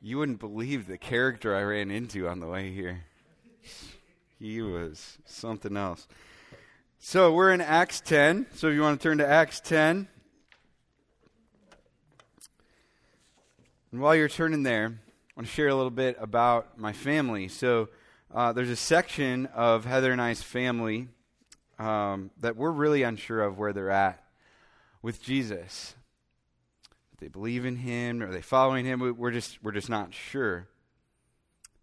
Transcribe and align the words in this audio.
You 0.00 0.18
wouldn't 0.18 0.38
believe 0.38 0.86
the 0.86 0.96
character 0.96 1.56
I 1.56 1.62
ran 1.62 1.90
into 1.90 2.28
on 2.28 2.38
the 2.38 2.46
way 2.46 2.70
here. 2.70 3.04
He 4.38 4.62
was 4.62 5.18
something 5.24 5.76
else. 5.76 6.06
So 7.00 7.32
we're 7.32 7.52
in 7.52 7.60
Acts 7.60 8.00
10. 8.00 8.46
So 8.54 8.68
if 8.68 8.74
you 8.74 8.80
want 8.80 9.00
to 9.00 9.02
turn 9.02 9.18
to 9.18 9.26
Acts 9.26 9.58
10. 9.58 10.06
And 13.90 14.00
while 14.00 14.14
you're 14.14 14.28
turning 14.28 14.62
there, 14.62 14.86
I 14.86 15.32
want 15.34 15.48
to 15.48 15.52
share 15.52 15.66
a 15.66 15.74
little 15.74 15.90
bit 15.90 16.16
about 16.20 16.78
my 16.78 16.92
family. 16.92 17.48
So 17.48 17.88
uh, 18.32 18.52
there's 18.52 18.70
a 18.70 18.76
section 18.76 19.46
of 19.46 19.84
Heather 19.84 20.12
and 20.12 20.22
I's 20.22 20.42
family 20.42 21.08
um, 21.80 22.30
that 22.40 22.56
we're 22.56 22.70
really 22.70 23.02
unsure 23.02 23.42
of 23.42 23.58
where 23.58 23.72
they're 23.72 23.90
at 23.90 24.22
with 25.02 25.20
Jesus 25.20 25.96
they 27.20 27.28
believe 27.28 27.64
in 27.64 27.76
him? 27.76 28.22
Are 28.22 28.32
they 28.32 28.40
following 28.40 28.84
him? 28.84 29.16
We're 29.16 29.30
just, 29.30 29.58
we're 29.62 29.72
just 29.72 29.90
not 29.90 30.14
sure. 30.14 30.68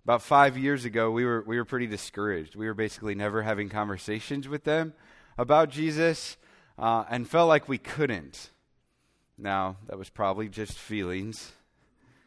About 0.04 0.22
five 0.22 0.58
years 0.58 0.86
ago, 0.86 1.12
we 1.12 1.26
were, 1.26 1.44
we 1.46 1.58
were 1.58 1.66
pretty 1.66 1.88
discouraged. 1.88 2.56
We 2.56 2.68
were 2.68 2.74
basically 2.74 3.16
never 3.16 3.42
having 3.42 3.70
conversations 3.70 4.48
with 4.48 4.64
them 4.64 4.94
about 5.38 5.70
Jesus 5.70 6.38
uh, 6.78 7.06
and 7.10 7.28
felt 7.28 7.50
like 7.50 7.68
we 7.68 7.78
couldn't. 7.78 8.52
Now, 9.38 9.78
that 9.88 9.98
was 9.98 10.10
probably 10.10 10.48
just 10.48 10.74
feelings, 10.74 11.52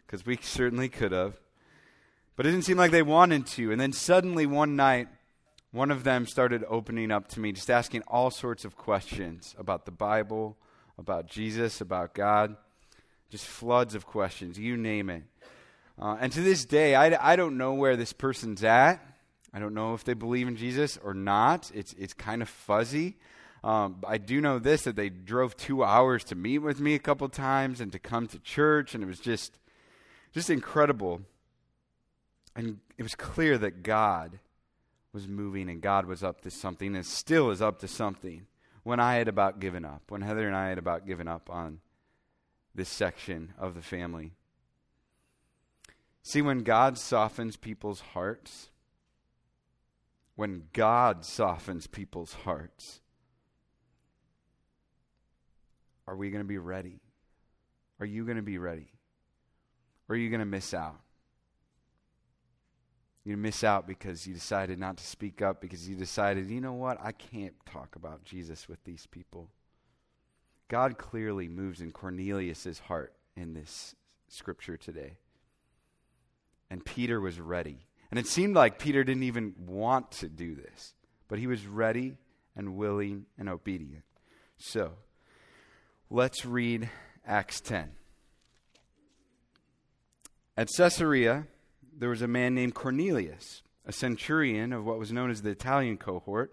because 0.07 0.27
we 0.27 0.39
certainly 0.43 0.89
could 0.89 1.13
have. 1.13 1.41
But 2.37 2.47
it 2.47 2.51
didn't 2.51 2.67
seem 2.67 2.77
like 2.77 2.91
they 2.91 3.03
wanted 3.03 3.47
to. 3.47 3.73
And 3.73 3.81
then 3.81 3.93
suddenly, 3.93 4.45
one 4.45 4.77
night, 4.77 5.09
one 5.71 5.91
of 5.91 6.05
them 6.05 6.27
started 6.27 6.65
opening 6.69 7.11
up 7.11 7.29
to 7.29 7.41
me, 7.41 7.53
just 7.53 7.71
asking 7.71 8.03
all 8.03 8.31
sorts 8.31 8.65
of 8.67 8.77
questions 8.77 9.55
about 9.59 9.87
the 9.87 9.91
Bible, 9.91 10.59
about 10.99 11.27
Jesus, 11.27 11.81
about 11.81 12.13
God 12.13 12.57
just 13.31 13.47
floods 13.47 13.95
of 13.95 14.07
questions, 14.07 14.59
you 14.59 14.77
name 14.77 15.11
it. 15.11 15.23
Uh, 16.01 16.17
and 16.21 16.33
to 16.33 16.41
this 16.41 16.65
day, 16.65 16.95
I, 16.95 17.33
I 17.33 17.37
don't 17.37 17.59
know 17.59 17.75
where 17.75 17.97
this 17.97 18.13
person's 18.13 18.63
at. 18.63 19.01
I 19.53 19.59
don't 19.59 19.75
know 19.75 19.95
if 19.95 20.05
they 20.05 20.15
believe 20.15 20.47
in 20.47 20.57
Jesus 20.57 20.99
or 21.03 21.15
not. 21.15 21.71
It's, 21.75 21.93
it's 21.95 22.15
kind 22.15 22.43
of 22.43 22.49
fuzzy. 22.49 23.17
Um, 23.65 23.97
I 24.07 24.19
do 24.19 24.41
know 24.41 24.59
this 24.59 24.83
that 24.83 24.95
they 24.95 25.09
drove 25.09 25.57
two 25.57 25.83
hours 25.83 26.23
to 26.25 26.35
meet 26.35 26.59
with 26.59 26.81
me 26.81 26.95
a 26.95 27.01
couple 27.01 27.29
times 27.29 27.81
and 27.81 27.91
to 27.93 27.99
come 27.99 28.29
to 28.29 28.39
church, 28.39 28.95
and 28.95 29.03
it 29.03 29.07
was 29.07 29.19
just, 29.19 29.59
just 30.33 30.51
incredible. 30.51 31.23
And 32.55 32.79
it 32.97 33.03
was 33.03 33.15
clear 33.15 33.59
that 33.59 33.83
God 33.83 34.39
was 35.13 35.27
moving 35.27 35.69
and 35.69 35.81
God 35.81 36.07
was 36.07 36.23
up 36.23 36.43
to 36.43 36.51
something 36.51 36.95
and 36.95 37.05
still 37.05 37.51
is 37.51 37.63
up 37.63 37.81
to 37.81 37.89
something 37.89 38.47
when 38.85 39.01
I 39.01 39.17
had 39.17 39.29
about 39.29 39.59
given 39.59 39.85
up, 39.85 40.03
when 40.09 40.23
Heather 40.23 40.47
and 40.47 40.57
I 40.57 40.69
had 40.69 40.79
about 40.79 41.07
given 41.07 41.27
up 41.27 41.51
on 41.51 41.81
this 42.79 42.89
section 42.89 43.53
of 43.59 43.75
the 43.75 43.83
family. 43.83 44.33
See, 46.23 46.41
when 46.41 46.61
God 46.61 46.97
softens 46.97 47.57
people's 47.57 48.01
hearts, 48.01 48.69
when 50.37 50.65
God 50.73 51.25
softens 51.25 51.87
people's 51.89 52.33
hearts, 52.33 53.01
are 56.07 56.17
we 56.17 56.31
going 56.31 56.43
to 56.43 56.49
be 56.49 56.59
ready? 56.59 57.01
Are 57.99 58.07
you 58.07 58.25
going 58.25 58.37
to 58.37 58.43
be 58.43 58.59
ready? 58.59 58.93
Or 60.09 60.15
are 60.15 60.19
you 60.19 60.31
going 60.31 60.41
to 60.41 60.47
miss 60.47 60.73
out? 60.73 61.01
You 63.25 63.37
miss 63.37 63.65
out 63.65 63.89
because 63.89 64.27
you 64.27 64.33
decided 64.33 64.79
not 64.79 64.97
to 64.99 65.05
speak 65.05 65.43
up, 65.43 65.61
because 65.61 65.89
you 65.89 65.97
decided, 65.97 66.49
you 66.49 66.61
know 66.61 66.73
what, 66.73 66.99
I 67.03 67.13
can't 67.13 67.55
talk 67.67 67.97
about 67.97 68.25
Jesus 68.25 68.69
with 68.69 68.83
these 68.85 69.07
people. 69.07 69.51
God 70.69 70.99
clearly 70.99 71.49
moves 71.49 71.81
in 71.81 71.93
Cornelius's 71.93 72.79
heart 72.79 73.15
in 73.37 73.55
this 73.55 73.95
scripture 74.29 74.77
today. 74.77 75.17
And 76.71 76.85
Peter 76.85 77.21
was 77.21 77.41
ready. 77.41 77.87
And 78.11 78.19
it 78.19 78.27
seemed 78.27 78.55
like 78.55 78.79
Peter 78.79 79.03
didn't 79.05 79.23
even 79.23 79.55
want 79.67 80.11
to 80.13 80.29
do 80.29 80.55
this, 80.55 80.95
but 81.29 81.39
he 81.39 81.47
was 81.47 81.67
ready 81.67 82.17
and 82.55 82.77
willing 82.77 83.27
and 83.39 83.49
obedient. 83.49 84.05
So, 84.59 84.93
let's 86.11 86.45
read 86.45 86.91
Acts 87.27 87.61
10. 87.61 87.93
At 90.57 90.69
Caesarea, 90.77 91.47
there 91.97 92.09
was 92.09 92.23
a 92.23 92.29
man 92.29 92.55
named 92.55 92.75
Cornelius, 92.75 93.63
a 93.87 93.93
centurion 93.93 94.73
of 94.73 94.85
what 94.85 94.99
was 94.99 95.13
known 95.13 95.31
as 95.31 95.43
the 95.43 95.51
Italian 95.51 95.97
cohort 95.97 96.53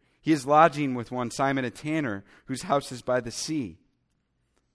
He 0.21 0.31
is 0.31 0.45
lodging 0.45 0.93
with 0.93 1.11
one 1.11 1.31
Simon 1.31 1.65
a 1.65 1.71
tanner, 1.71 2.23
whose 2.45 2.63
house 2.63 2.91
is 2.91 3.01
by 3.01 3.21
the 3.21 3.31
sea. 3.31 3.77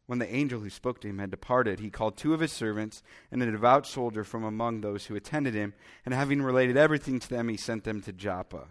When 0.07 0.19
the 0.19 0.33
angel 0.33 0.61
who 0.61 0.71
spoke 0.71 1.01
to 1.01 1.09
him 1.09 1.19
had 1.19 1.31
departed, 1.31 1.81
he 1.81 1.91
called 1.91 2.17
two 2.17 2.35
of 2.35 2.41
his 2.41 2.53
servants 2.53 3.03
and 3.31 3.43
a 3.43 3.51
devout 3.51 3.87
soldier 3.87 4.25
from 4.25 4.45
among 4.45 4.81
those 4.81 5.07
who 5.07 5.17
attended 5.17 5.55
him, 5.55 5.75
and 6.05 6.15
having 6.15 6.43
related 6.43 6.77
everything 6.77 7.21
to 7.21 7.29
them, 7.29 7.49
he 7.49 7.57
sent 7.57 7.85
them 7.85 8.03
to 8.03 8.13
Joppa. 8.13 8.69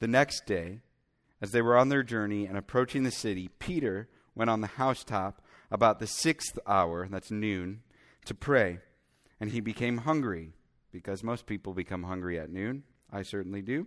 The 0.00 0.08
next 0.08 0.46
day, 0.46 0.80
as 1.40 1.52
they 1.52 1.62
were 1.62 1.76
on 1.76 1.88
their 1.88 2.02
journey 2.02 2.46
and 2.46 2.58
approaching 2.58 3.02
the 3.02 3.10
city, 3.10 3.48
Peter 3.58 4.08
went 4.34 4.50
on 4.50 4.60
the 4.60 4.66
housetop 4.66 5.42
about 5.70 5.98
the 5.98 6.06
sixth 6.06 6.58
hour, 6.66 7.08
that's 7.08 7.30
noon, 7.30 7.82
to 8.24 8.34
pray. 8.34 8.78
And 9.40 9.50
he 9.50 9.60
became 9.60 9.98
hungry, 9.98 10.52
because 10.92 11.22
most 11.22 11.46
people 11.46 11.74
become 11.74 12.02
hungry 12.02 12.38
at 12.38 12.50
noon. 12.50 12.82
I 13.12 13.22
certainly 13.22 13.62
do 13.62 13.86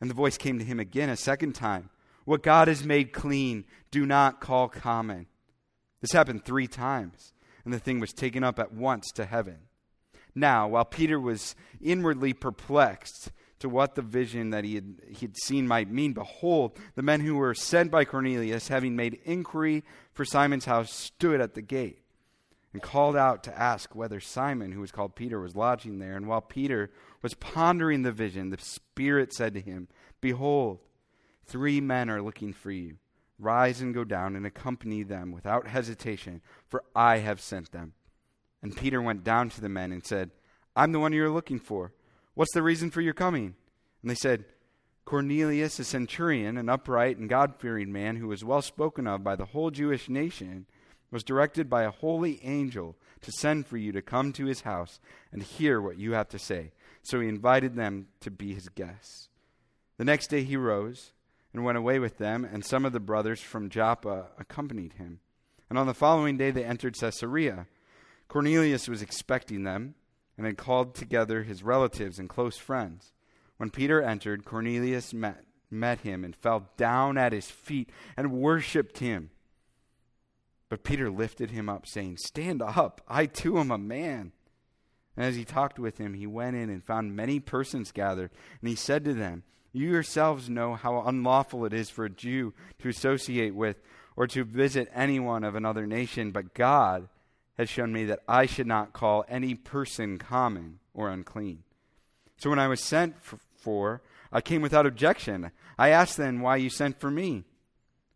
And 0.00 0.08
the 0.08 0.14
voice 0.14 0.38
came 0.38 0.58
to 0.58 0.64
him 0.64 0.78
again 0.80 1.08
a 1.08 1.16
second 1.16 1.54
time 1.54 1.90
What 2.24 2.42
God 2.42 2.68
has 2.68 2.84
made 2.84 3.12
clean, 3.12 3.64
do 3.90 4.06
not 4.06 4.40
call 4.40 4.68
common. 4.68 5.26
This 6.00 6.12
happened 6.12 6.44
three 6.44 6.68
times, 6.68 7.32
and 7.64 7.74
the 7.74 7.78
thing 7.78 8.00
was 8.00 8.12
taken 8.12 8.44
up 8.44 8.58
at 8.58 8.72
once 8.72 9.10
to 9.14 9.24
heaven. 9.24 9.58
Now, 10.34 10.68
while 10.68 10.84
Peter 10.84 11.18
was 11.18 11.56
inwardly 11.80 12.32
perplexed 12.32 13.32
to 13.58 13.68
what 13.68 13.96
the 13.96 14.02
vision 14.02 14.50
that 14.50 14.64
he 14.64 14.76
had, 14.76 15.00
he 15.08 15.26
had 15.26 15.36
seen 15.36 15.66
might 15.66 15.90
mean, 15.90 16.12
behold, 16.12 16.78
the 16.94 17.02
men 17.02 17.20
who 17.20 17.34
were 17.34 17.54
sent 17.54 17.90
by 17.90 18.04
Cornelius, 18.04 18.68
having 18.68 18.94
made 18.94 19.18
inquiry 19.24 19.82
for 20.12 20.24
Simon's 20.24 20.66
house, 20.66 20.92
stood 20.92 21.40
at 21.40 21.54
the 21.54 21.62
gate 21.62 22.02
and 22.72 22.82
called 22.82 23.16
out 23.16 23.42
to 23.44 23.58
ask 23.58 23.94
whether 23.94 24.20
Simon, 24.20 24.72
who 24.72 24.80
was 24.80 24.92
called 24.92 25.16
Peter, 25.16 25.40
was 25.40 25.56
lodging 25.56 25.98
there. 25.98 26.16
And 26.16 26.28
while 26.28 26.40
Peter 26.40 26.90
was 27.22 27.34
pondering 27.34 28.02
the 28.02 28.12
vision, 28.12 28.50
the 28.50 28.58
Spirit 28.58 29.32
said 29.32 29.54
to 29.54 29.60
him, 29.60 29.88
Behold, 30.20 30.80
three 31.46 31.80
men 31.80 32.10
are 32.10 32.22
looking 32.22 32.52
for 32.52 32.70
you. 32.70 32.96
Rise 33.38 33.80
and 33.80 33.94
go 33.94 34.04
down 34.04 34.34
and 34.34 34.44
accompany 34.44 35.02
them 35.04 35.30
without 35.30 35.68
hesitation, 35.68 36.40
for 36.66 36.82
I 36.94 37.18
have 37.18 37.40
sent 37.40 37.70
them. 37.70 37.92
And 38.62 38.76
Peter 38.76 39.00
went 39.00 39.22
down 39.22 39.48
to 39.50 39.60
the 39.60 39.68
men 39.68 39.92
and 39.92 40.04
said, 40.04 40.30
I'm 40.74 40.92
the 40.92 40.98
one 40.98 41.12
you're 41.12 41.30
looking 41.30 41.60
for. 41.60 41.92
What's 42.34 42.52
the 42.52 42.62
reason 42.62 42.90
for 42.90 43.00
your 43.00 43.14
coming? 43.14 43.54
And 44.02 44.10
they 44.10 44.16
said, 44.16 44.44
Cornelius, 45.04 45.78
a 45.78 45.84
centurion, 45.84 46.58
an 46.58 46.68
upright 46.68 47.16
and 47.16 47.28
God 47.28 47.54
fearing 47.58 47.92
man 47.92 48.16
who 48.16 48.28
was 48.28 48.44
well 48.44 48.62
spoken 48.62 49.06
of 49.06 49.24
by 49.24 49.36
the 49.36 49.46
whole 49.46 49.70
Jewish 49.70 50.08
nation, 50.08 50.66
was 51.10 51.24
directed 51.24 51.70
by 51.70 51.84
a 51.84 51.90
holy 51.90 52.40
angel 52.44 52.96
to 53.22 53.32
send 53.32 53.66
for 53.66 53.76
you 53.76 53.90
to 53.92 54.02
come 54.02 54.32
to 54.34 54.44
his 54.44 54.62
house 54.62 55.00
and 55.32 55.42
hear 55.42 55.80
what 55.80 55.98
you 55.98 56.12
have 56.12 56.28
to 56.28 56.38
say. 56.38 56.72
So 57.02 57.20
he 57.20 57.28
invited 57.28 57.74
them 57.74 58.08
to 58.20 58.30
be 58.30 58.52
his 58.54 58.68
guests. 58.68 59.28
The 59.98 60.04
next 60.04 60.28
day 60.28 60.44
he 60.44 60.56
rose 60.56 61.12
and 61.52 61.64
went 61.64 61.76
away 61.76 61.98
with 61.98 62.18
them, 62.18 62.44
and 62.44 62.64
some 62.64 62.84
of 62.84 62.92
the 62.92 63.00
brothers 63.00 63.40
from 63.40 63.68
Joppa 63.68 64.28
accompanied 64.38 64.94
him. 64.94 65.20
And 65.68 65.78
on 65.78 65.86
the 65.86 65.94
following 65.94 66.36
day 66.36 66.50
they 66.50 66.64
entered 66.64 66.96
Caesarea. 66.98 67.66
Cornelius 68.28 68.88
was 68.88 69.02
expecting 69.02 69.64
them, 69.64 69.94
and 70.36 70.46
had 70.46 70.56
called 70.56 70.94
together 70.94 71.42
his 71.42 71.64
relatives 71.64 72.18
and 72.18 72.28
close 72.28 72.56
friends. 72.56 73.12
When 73.56 73.70
Peter 73.70 74.00
entered, 74.00 74.44
Cornelius 74.44 75.12
met, 75.12 75.44
met 75.68 76.00
him 76.00 76.24
and 76.24 76.36
fell 76.36 76.68
down 76.76 77.18
at 77.18 77.32
his 77.32 77.50
feet 77.50 77.90
and 78.16 78.32
worshipped 78.32 78.98
him. 78.98 79.30
But 80.68 80.84
Peter 80.84 81.10
lifted 81.10 81.50
him 81.50 81.68
up, 81.68 81.86
saying, 81.86 82.18
Stand 82.18 82.62
up, 82.62 83.00
I 83.08 83.26
too 83.26 83.58
am 83.58 83.72
a 83.72 83.78
man. 83.78 84.32
And 85.16 85.26
as 85.26 85.34
he 85.34 85.44
talked 85.44 85.80
with 85.80 85.98
him, 85.98 86.14
he 86.14 86.26
went 86.26 86.54
in 86.54 86.70
and 86.70 86.84
found 86.84 87.16
many 87.16 87.40
persons 87.40 87.90
gathered, 87.90 88.30
and 88.60 88.68
he 88.68 88.76
said 88.76 89.04
to 89.06 89.14
them, 89.14 89.42
You 89.78 89.92
yourselves 89.92 90.50
know 90.50 90.74
how 90.74 91.02
unlawful 91.02 91.64
it 91.64 91.72
is 91.72 91.88
for 91.88 92.04
a 92.04 92.10
Jew 92.10 92.52
to 92.80 92.88
associate 92.88 93.54
with 93.54 93.76
or 94.16 94.26
to 94.26 94.42
visit 94.42 94.90
anyone 94.92 95.44
of 95.44 95.54
another 95.54 95.86
nation, 95.86 96.32
but 96.32 96.52
God 96.52 97.08
has 97.56 97.68
shown 97.68 97.92
me 97.92 98.04
that 98.06 98.18
I 98.26 98.46
should 98.46 98.66
not 98.66 98.92
call 98.92 99.24
any 99.28 99.54
person 99.54 100.18
common 100.18 100.80
or 100.94 101.08
unclean. 101.08 101.62
So 102.38 102.50
when 102.50 102.58
I 102.58 102.66
was 102.66 102.82
sent 102.82 103.14
for, 103.56 104.02
I 104.32 104.40
came 104.40 104.62
without 104.62 104.84
objection. 104.84 105.52
I 105.78 105.90
asked 105.90 106.16
then 106.16 106.40
why 106.40 106.56
you 106.56 106.70
sent 106.70 106.98
for 106.98 107.12
me. 107.12 107.44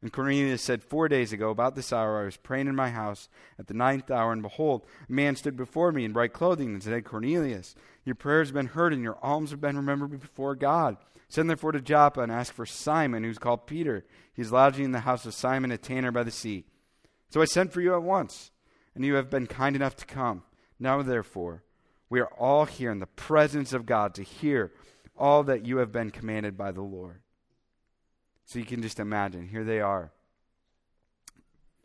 And 0.02 0.12
Cornelius 0.12 0.62
said, 0.62 0.82
Four 0.82 1.06
days 1.06 1.32
ago, 1.32 1.50
about 1.50 1.76
this 1.76 1.92
hour, 1.92 2.22
I 2.22 2.24
was 2.24 2.36
praying 2.36 2.66
in 2.66 2.74
my 2.74 2.90
house 2.90 3.28
at 3.56 3.68
the 3.68 3.74
ninth 3.74 4.10
hour, 4.10 4.32
and 4.32 4.42
behold, 4.42 4.84
a 5.08 5.12
man 5.12 5.36
stood 5.36 5.56
before 5.56 5.92
me 5.92 6.04
in 6.04 6.12
bright 6.12 6.32
clothing 6.32 6.74
and 6.74 6.82
said, 6.82 7.04
Cornelius, 7.04 7.76
your 8.04 8.16
prayer 8.16 8.40
has 8.40 8.50
been 8.50 8.66
heard, 8.66 8.92
and 8.92 9.04
your 9.04 9.18
alms 9.22 9.52
have 9.52 9.60
been 9.60 9.76
remembered 9.76 10.18
before 10.18 10.56
God. 10.56 10.96
Send 11.32 11.48
therefore 11.48 11.72
to 11.72 11.80
Joppa 11.80 12.20
and 12.20 12.30
ask 12.30 12.52
for 12.52 12.66
Simon, 12.66 13.24
who's 13.24 13.38
called 13.38 13.66
Peter. 13.66 14.04
He 14.34 14.42
is 14.42 14.52
lodging 14.52 14.84
in 14.84 14.92
the 14.92 15.00
house 15.00 15.24
of 15.24 15.32
Simon, 15.32 15.70
a 15.70 15.78
tanner 15.78 16.12
by 16.12 16.24
the 16.24 16.30
sea. 16.30 16.66
So 17.30 17.40
I 17.40 17.46
sent 17.46 17.72
for 17.72 17.80
you 17.80 17.94
at 17.94 18.02
once 18.02 18.50
and 18.94 19.02
you 19.02 19.14
have 19.14 19.30
been 19.30 19.46
kind 19.46 19.74
enough 19.74 19.96
to 19.96 20.04
come. 20.04 20.42
Now, 20.78 21.00
therefore, 21.00 21.64
we 22.10 22.20
are 22.20 22.30
all 22.38 22.66
here 22.66 22.90
in 22.90 22.98
the 22.98 23.06
presence 23.06 23.72
of 23.72 23.86
God 23.86 24.14
to 24.16 24.22
hear 24.22 24.72
all 25.16 25.42
that 25.44 25.64
you 25.64 25.78
have 25.78 25.90
been 25.90 26.10
commanded 26.10 26.58
by 26.58 26.70
the 26.70 26.82
Lord. 26.82 27.22
So 28.44 28.58
you 28.58 28.66
can 28.66 28.82
just 28.82 29.00
imagine, 29.00 29.48
here 29.48 29.64
they 29.64 29.80
are. 29.80 30.12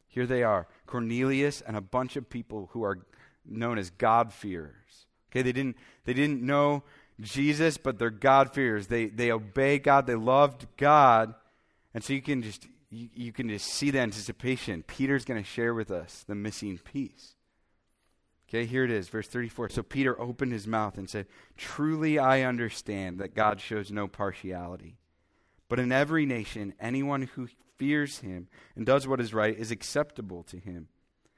Here 0.10 0.26
they 0.26 0.44
are, 0.44 0.68
Cornelius 0.88 1.62
and 1.62 1.78
a 1.78 1.82
bunch 1.82 2.18
of 2.18 2.30
people 2.30 2.70
who 2.74 2.84
are 2.84 3.00
known 3.46 3.78
as 3.78 3.92
God-fearers. 3.92 5.06
Okay, 5.32 5.42
they 5.42 5.54
didn't, 5.54 5.78
they 6.04 6.14
didn't 6.14 6.42
know 6.42 6.84
Jesus, 7.20 7.78
but 7.78 7.98
they're 7.98 8.10
God 8.10 8.54
fears. 8.54 8.88
They, 8.88 9.08
they 9.08 9.32
obey 9.32 9.80
God, 9.80 10.08
they 10.08 10.16
loved 10.16 10.68
God. 10.78 11.34
And 11.94 12.04
so 12.04 12.14
you 12.14 12.22
can 12.22 12.44
just 12.44 12.68
you, 12.90 13.10
you 13.14 13.32
can 13.34 13.50
just 13.50 13.68
see 13.68 13.92
the 13.92 14.00
anticipation. 14.00 14.84
Peter's 14.84 15.26
going 15.26 15.42
to 15.42 15.48
share 15.48 15.74
with 15.74 15.92
us 15.92 16.24
the 16.28 16.36
missing 16.36 16.78
piece. 16.78 17.34
Okay, 18.50 18.66
here 18.66 18.86
it 18.86 18.92
is, 18.92 19.10
verse 19.10 19.28
34. 19.28 19.70
So 19.70 19.84
Peter 19.84 20.20
opened 20.20 20.54
his 20.54 20.68
mouth 20.68 20.98
and 20.98 21.10
said, 21.10 21.28
Truly 21.58 22.18
I 22.18 22.44
understand 22.44 23.20
that 23.20 23.36
God 23.36 23.60
shows 23.60 23.92
no 23.92 24.08
partiality. 24.08 24.98
But 25.68 25.80
in 25.80 25.92
every 25.92 26.26
nation, 26.26 26.74
anyone 26.80 27.24
who 27.24 27.50
fears 27.76 28.20
him 28.20 28.48
and 28.76 28.86
does 28.86 29.06
what 29.06 29.20
is 29.20 29.34
right 29.34 29.58
is 29.58 29.70
acceptable 29.70 30.44
to 30.44 30.58
him. 30.58 30.88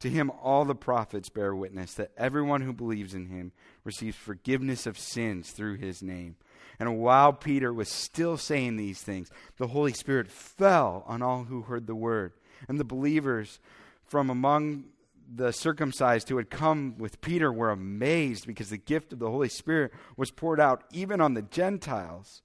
To 0.00 0.08
him, 0.08 0.30
all 0.42 0.64
the 0.64 0.74
prophets 0.74 1.28
bear 1.28 1.54
witness 1.54 1.94
that 1.94 2.12
everyone 2.16 2.62
who 2.62 2.72
believes 2.72 3.14
in 3.14 3.26
him 3.26 3.52
receives 3.84 4.16
forgiveness 4.16 4.86
of 4.86 4.98
sins 4.98 5.50
through 5.50 5.76
his 5.76 6.02
name. 6.02 6.36
And 6.78 6.98
while 6.98 7.34
Peter 7.34 7.72
was 7.72 7.90
still 7.90 8.38
saying 8.38 8.76
these 8.76 9.02
things, 9.02 9.30
the 9.58 9.68
Holy 9.68 9.92
Spirit 9.92 10.28
fell 10.28 11.04
on 11.06 11.20
all 11.20 11.44
who 11.44 11.62
heard 11.62 11.86
the 11.86 11.94
word. 11.94 12.32
And 12.66 12.80
the 12.80 12.84
believers 12.84 13.60
from 14.04 14.30
among 14.30 14.84
the 15.32 15.52
circumcised 15.52 16.28
who 16.28 16.38
had 16.38 16.50
come 16.50 16.96
with 16.96 17.20
Peter 17.20 17.52
were 17.52 17.70
amazed 17.70 18.46
because 18.46 18.70
the 18.70 18.78
gift 18.78 19.12
of 19.12 19.18
the 19.18 19.30
Holy 19.30 19.48
Spirit 19.48 19.92
was 20.16 20.30
poured 20.30 20.58
out 20.58 20.84
even 20.92 21.20
on 21.20 21.34
the 21.34 21.42
Gentiles. 21.42 22.42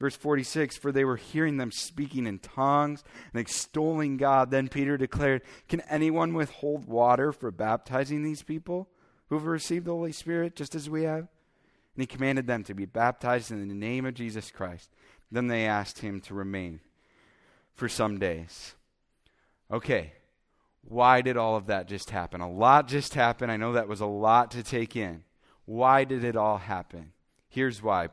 Verse 0.00 0.16
46 0.16 0.78
For 0.78 0.90
they 0.90 1.04
were 1.04 1.16
hearing 1.16 1.58
them 1.58 1.70
speaking 1.70 2.26
in 2.26 2.38
tongues 2.38 3.04
and 3.32 3.40
extolling 3.40 4.16
God. 4.16 4.50
Then 4.50 4.68
Peter 4.68 4.96
declared, 4.96 5.42
Can 5.68 5.82
anyone 5.82 6.34
withhold 6.34 6.86
water 6.86 7.32
for 7.32 7.50
baptizing 7.50 8.22
these 8.22 8.42
people 8.42 8.88
who 9.28 9.36
have 9.36 9.44
received 9.44 9.84
the 9.84 9.92
Holy 9.92 10.12
Spirit 10.12 10.56
just 10.56 10.74
as 10.74 10.88
we 10.88 11.02
have? 11.02 11.28
And 11.94 12.02
he 12.02 12.06
commanded 12.06 12.46
them 12.46 12.64
to 12.64 12.74
be 12.74 12.86
baptized 12.86 13.50
in 13.50 13.68
the 13.68 13.74
name 13.74 14.06
of 14.06 14.14
Jesus 14.14 14.50
Christ. 14.50 14.90
Then 15.30 15.48
they 15.48 15.66
asked 15.66 15.98
him 15.98 16.20
to 16.22 16.34
remain 16.34 16.80
for 17.74 17.88
some 17.88 18.18
days. 18.18 18.74
Okay, 19.70 20.14
why 20.82 21.20
did 21.20 21.36
all 21.36 21.56
of 21.56 21.66
that 21.66 21.88
just 21.88 22.10
happen? 22.10 22.40
A 22.40 22.50
lot 22.50 22.88
just 22.88 23.14
happened. 23.14 23.52
I 23.52 23.56
know 23.56 23.74
that 23.74 23.86
was 23.86 24.00
a 24.00 24.06
lot 24.06 24.50
to 24.52 24.62
take 24.62 24.96
in. 24.96 25.24
Why 25.66 26.04
did 26.04 26.24
it 26.24 26.36
all 26.36 26.58
happen? 26.58 27.12
Here's 27.48 27.82
why. 27.82 28.08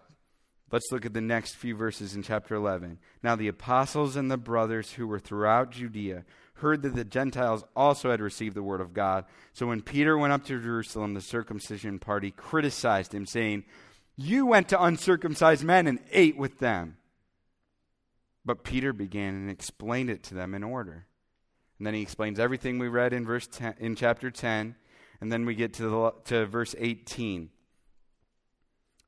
Let's 0.70 0.92
look 0.92 1.06
at 1.06 1.14
the 1.14 1.22
next 1.22 1.56
few 1.56 1.76
verses 1.76 2.14
in 2.14 2.24
chapter 2.24 2.54
11. 2.54 3.00
Now, 3.24 3.36
the 3.36 3.48
apostles 3.48 4.18
and 4.18 4.30
the 4.30 4.38
brothers 4.38 4.94
who 4.94 5.08
were 5.08 5.20
throughout 5.20 5.72
Judea 5.72 6.26
heard 6.56 6.82
that 6.82 6.96
the 6.96 7.06
Gentiles 7.06 7.64
also 7.76 8.12
had 8.12 8.20
received 8.20 8.56
the 8.56 8.64
word 8.64 8.82
of 8.82 8.94
God. 8.94 9.26
So 9.54 9.68
when 9.68 9.82
Peter 9.82 10.18
went 10.18 10.34
up 10.34 10.44
to 10.46 10.62
Jerusalem, 10.62 11.14
the 11.14 11.22
circumcision 11.22 12.00
party 12.00 12.32
criticized 12.32 13.14
him, 13.14 13.26
saying, 13.26 13.64
You 14.18 14.46
went 14.46 14.68
to 14.70 14.82
uncircumcised 14.84 15.64
men 15.64 15.88
and 15.88 16.00
ate 16.12 16.38
with 16.38 16.60
them. 16.60 16.98
But 18.44 18.64
Peter 18.64 18.92
began 18.92 19.36
and 19.36 19.50
explained 19.50 20.10
it 20.10 20.24
to 20.24 20.34
them 20.34 20.54
in 20.54 20.64
order. 20.64 21.06
And 21.78 21.88
then 21.88 21.94
he 21.94 22.02
explains 22.02 22.40
everything 22.40 22.80
we 22.80 22.88
read 22.88 23.14
in 23.14 23.26
verse 23.26 23.48
10, 23.48 23.76
in 23.80 23.96
chapter 23.96 24.32
10, 24.32 24.76
and 25.22 25.32
then 25.32 25.46
we 25.46 25.56
get 25.56 25.74
to 25.76 25.84
the, 25.84 26.14
to 26.26 26.46
verse 26.46 26.76
18. 26.78 27.52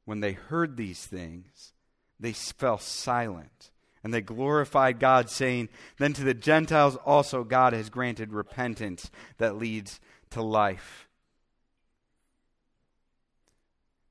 When 0.10 0.22
they 0.22 0.32
heard 0.32 0.76
these 0.76 1.06
things, 1.06 1.72
they 2.20 2.34
fell 2.34 2.80
silent, 2.80 3.70
and 4.04 4.12
they 4.12 4.22
glorified 4.22 5.00
God, 5.00 5.30
saying, 5.30 5.70
"Then 6.00 6.14
to 6.14 6.24
the 6.24 6.34
Gentiles 6.34 6.96
also 7.06 7.44
God 7.44 7.74
has 7.74 7.92
granted 7.92 8.34
repentance 8.34 9.12
that 9.38 9.60
leads 9.60 10.00
to 10.32 10.42
life." 10.42 11.08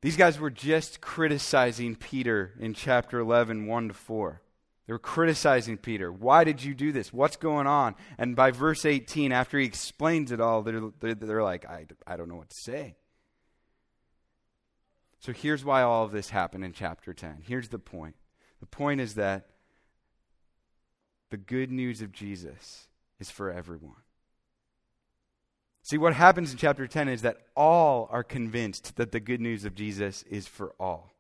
These 0.01 0.17
guys 0.17 0.39
were 0.39 0.53
just 0.53 1.01
criticizing 1.01 1.97
Peter 1.97 2.55
in 2.61 2.75
chapter 2.75 3.19
11, 3.19 3.67
1 3.67 3.89
to 3.89 3.95
4. 3.95 4.41
They 4.87 4.93
were 4.93 5.01
criticizing 5.01 5.79
Peter. 5.79 6.13
Why 6.13 6.45
did 6.45 6.63
you 6.63 6.77
do 6.77 6.93
this? 6.93 7.13
What's 7.13 7.37
going 7.37 7.67
on? 7.67 7.97
And 8.19 8.37
by 8.37 8.53
verse 8.53 8.85
18, 8.85 9.33
after 9.33 9.59
he 9.59 9.67
explains 9.67 10.31
it 10.31 10.41
all, 10.41 10.63
they're, 10.63 10.93
they're, 11.01 11.17
they're 11.17 11.43
like, 11.43 11.67
I, 11.67 11.87
I 12.07 12.17
don't 12.17 12.29
know 12.29 12.37
what 12.37 12.51
to 12.51 12.57
say. 12.57 12.98
So 15.21 15.33
here's 15.33 15.65
why 15.65 15.83
all 15.83 16.05
of 16.05 16.13
this 16.13 16.31
happened 16.31 16.65
in 16.65 16.73
chapter 16.73 17.13
10. 17.13 17.43
Here's 17.47 17.69
the 17.69 17.79
point 17.79 18.15
the 18.61 18.67
point 18.67 19.01
is 19.01 19.15
that 19.15 19.47
the 21.31 21.37
good 21.37 21.71
news 21.71 22.03
of 22.03 22.13
Jesus 22.13 22.89
is 23.21 23.31
for 23.31 23.51
everyone. 23.51 24.03
See, 25.83 25.99
what 25.99 26.15
happens 26.15 26.53
in 26.53 26.59
chapter 26.59 26.87
10 26.87 27.09
is 27.09 27.23
that 27.23 27.39
all 27.57 28.09
are 28.11 28.25
convinced 28.25 28.97
that 28.97 29.13
the 29.13 29.21
good 29.21 29.41
news 29.41 29.65
of 29.65 29.75
Jesus 29.75 30.23
is 30.25 30.47
for 30.47 30.75
all. 30.79 31.15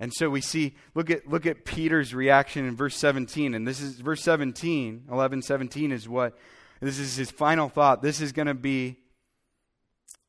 And 0.00 0.12
so 0.12 0.28
we 0.28 0.40
see, 0.40 0.74
look 0.94 1.10
at, 1.10 1.28
look 1.28 1.46
at 1.46 1.64
Peter's 1.64 2.14
reaction 2.14 2.66
in 2.66 2.74
verse 2.74 2.96
17. 2.96 3.54
And 3.54 3.66
this 3.66 3.80
is 3.80 4.00
verse 4.00 4.22
17, 4.22 5.04
11, 5.10 5.42
17 5.42 5.92
is 5.92 6.08
what, 6.08 6.36
this 6.80 6.98
is 6.98 7.16
his 7.16 7.30
final 7.30 7.68
thought. 7.68 8.02
This 8.02 8.20
is 8.20 8.32
going 8.32 8.48
to 8.48 8.54
be 8.54 8.98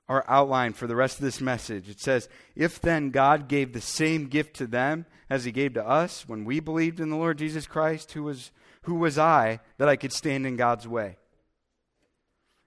our 0.07 0.23
outline 0.27 0.73
for 0.73 0.87
the 0.87 0.95
rest 0.95 1.17
of 1.17 1.25
this 1.25 1.41
message. 1.41 1.89
It 1.89 1.99
says, 1.99 2.29
If 2.55 2.79
then 2.79 3.09
God 3.09 3.47
gave 3.47 3.73
the 3.73 3.81
same 3.81 4.27
gift 4.27 4.55
to 4.57 4.67
them 4.67 5.05
as 5.29 5.45
he 5.45 5.51
gave 5.51 5.73
to 5.73 5.87
us 5.87 6.27
when 6.27 6.45
we 6.45 6.59
believed 6.59 6.99
in 6.99 7.09
the 7.09 7.15
Lord 7.15 7.37
Jesus 7.37 7.65
Christ, 7.65 8.11
who 8.11 8.23
was, 8.23 8.51
who 8.83 8.95
was 8.95 9.17
I 9.17 9.59
that 9.77 9.89
I 9.89 9.95
could 9.95 10.13
stand 10.13 10.45
in 10.45 10.55
God's 10.55 10.87
way? 10.87 11.17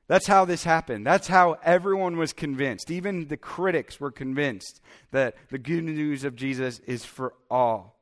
That's 0.08 0.26
how 0.26 0.46
this 0.46 0.64
happened. 0.64 1.06
That's 1.06 1.28
how 1.28 1.58
everyone 1.62 2.16
was 2.16 2.32
convinced. 2.32 2.90
Even 2.90 3.28
the 3.28 3.36
critics 3.36 4.00
were 4.00 4.10
convinced 4.10 4.80
that 5.10 5.36
the 5.50 5.58
good 5.58 5.84
news 5.84 6.24
of 6.24 6.34
Jesus 6.34 6.80
is 6.80 7.04
for 7.04 7.34
all. 7.50 8.00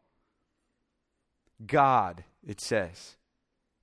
God, 1.64 2.22
it 2.46 2.60
says 2.60 3.16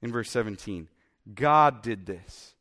in 0.02 0.12
verse 0.12 0.30
17, 0.30 0.88
God 1.34 1.82
did 1.82 2.06
this. 2.06 2.53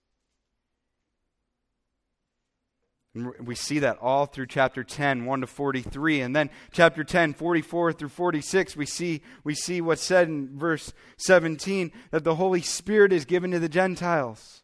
We 3.15 3.55
see 3.55 3.79
that 3.81 3.99
all 4.01 4.25
through 4.25 4.47
chapter 4.47 4.83
10, 4.83 5.27
1 5.27 5.41
to 5.43 5.47
43. 5.47 6.23
And 6.23 6.35
then 6.35 6.49
chapter 6.73 7.05
10, 7.05 7.35
44 7.35 7.93
through 7.93 8.09
46, 8.09 8.75
we 8.75 8.87
see, 8.87 9.21
we 9.45 9.55
see 9.55 9.83
what's 9.83 10.03
said 10.03 10.29
in 10.29 10.59
verse 10.59 10.95
17 11.19 11.93
that 12.11 12.25
the 12.25 12.37
Holy 12.37 12.63
Spirit 12.63 13.13
is 13.13 13.27
given 13.27 13.51
to 13.51 13.59
the 13.59 13.69
Gentiles. 13.69 14.63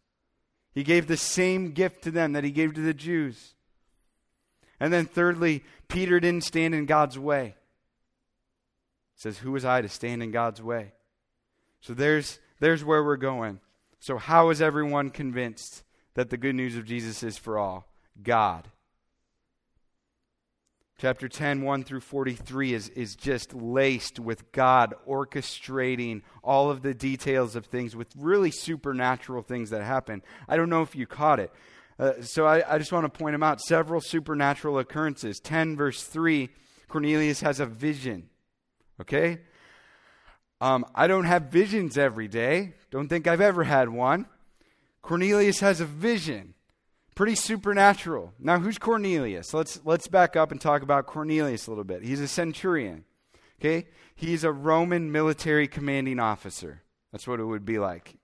He 0.73 0.83
gave 0.83 1.07
the 1.07 1.17
same 1.19 1.73
gift 1.73 2.03
to 2.05 2.11
them 2.11 2.33
that 2.33 2.45
he 2.45 2.51
gave 2.51 2.73
to 2.75 2.81
the 2.81 2.95
Jews. 2.95 3.55
And 4.81 4.93
then 4.93 5.05
thirdly, 5.05 5.63
Peter 5.89 6.19
didn't 6.19 6.45
stand 6.45 6.75
in 6.75 6.87
God's 6.87 7.19
way. 7.19 7.57
He 9.15 9.21
says, 9.21 9.39
Who 9.39 9.53
was 9.53 9.65
I 9.65 9.83
to 9.83 9.89
stand 9.89 10.23
in 10.23 10.31
God's 10.31 10.63
way? 10.63 10.93
So 11.81 11.93
there's, 11.93 12.39
there's 12.61 12.85
where 12.85 13.05
we're 13.05 13.17
going. 13.17 13.61
So, 14.01 14.17
how 14.17 14.51
is 14.51 14.63
everyone 14.63 15.11
convinced 15.11 15.83
that 16.15 16.31
the 16.31 16.37
good 16.37 16.55
news 16.55 16.77
of 16.77 16.85
Jesus 16.85 17.23
is 17.23 17.37
for 17.37 17.59
all? 17.59 17.88
God. 18.23 18.69
Chapter 21.01 21.29
10, 21.29 21.63
1 21.63 21.85
through 21.85 22.01
43 22.01 22.75
is, 22.75 22.89
is 22.89 23.15
just 23.15 23.55
laced 23.55 24.19
with 24.19 24.51
God 24.51 24.95
orchestrating 25.09 26.23
all 26.43 26.73
of 26.73 26.83
the 26.83 26.93
details 26.93 27.55
of 27.55 27.67
things 27.67 27.95
with 27.95 28.09
really 28.17 28.51
supernatural 28.51 29.43
things 29.43 29.71
that 29.71 29.85
happen. 29.85 30.23
I 30.49 30.57
don't 30.57 30.69
know 30.69 30.83
if 30.83 30.97
you 30.97 31.07
caught 31.07 31.39
it. 31.39 31.53
Uh, 32.01 32.15
so 32.23 32.47
I, 32.47 32.75
I 32.75 32.79
just 32.79 32.91
want 32.91 33.05
to 33.05 33.17
point 33.17 33.35
them 33.35 33.45
out. 33.45 33.61
Several 33.61 34.01
supernatural 34.01 34.81
occurrences. 34.81 35.39
10, 35.39 35.77
verse 35.77 36.03
3, 36.03 36.49
Cornelius 36.89 37.43
has 37.43 37.61
a 37.61 37.67
vision. 37.67 38.29
Okay? 39.01 39.39
Um, 40.61 40.85
I 40.97 41.07
don't 41.07 41.27
have 41.27 41.45
visions 41.45 41.97
every 41.97 42.27
day. 42.27 42.75
Don't 42.91 43.07
think 43.09 43.29
I've 43.29 43.41
ever 43.41 43.63
had 43.63 43.89
one. 43.89 44.27
Cornelius 45.03 45.61
has 45.61 45.81
a 45.81 45.87
vision. 45.87 46.55
Pretty 47.19 47.35
supernatural. 47.35 48.33
Now, 48.39 48.61
who's 48.61 48.79
Cornelius? 48.79 49.53
Let's, 49.53 49.81
let's 49.85 50.07
back 50.07 50.37
up 50.37 50.53
and 50.53 50.61
talk 50.61 50.83
about 50.83 51.07
Cornelius 51.07 51.67
a 51.67 51.71
little 51.73 51.83
bit. 51.83 52.05
He's 52.05 52.21
a 52.21 52.29
centurion. 52.29 53.03
Okay? 53.59 53.89
He's 54.15 54.45
a 54.45 54.53
Roman 54.53 55.11
military 55.11 55.67
commanding 55.67 56.21
officer. 56.21 56.85
That's 57.11 57.27
what 57.27 57.41
it 57.41 57.45
would 57.45 57.65
be 57.65 57.81
like 57.81 58.15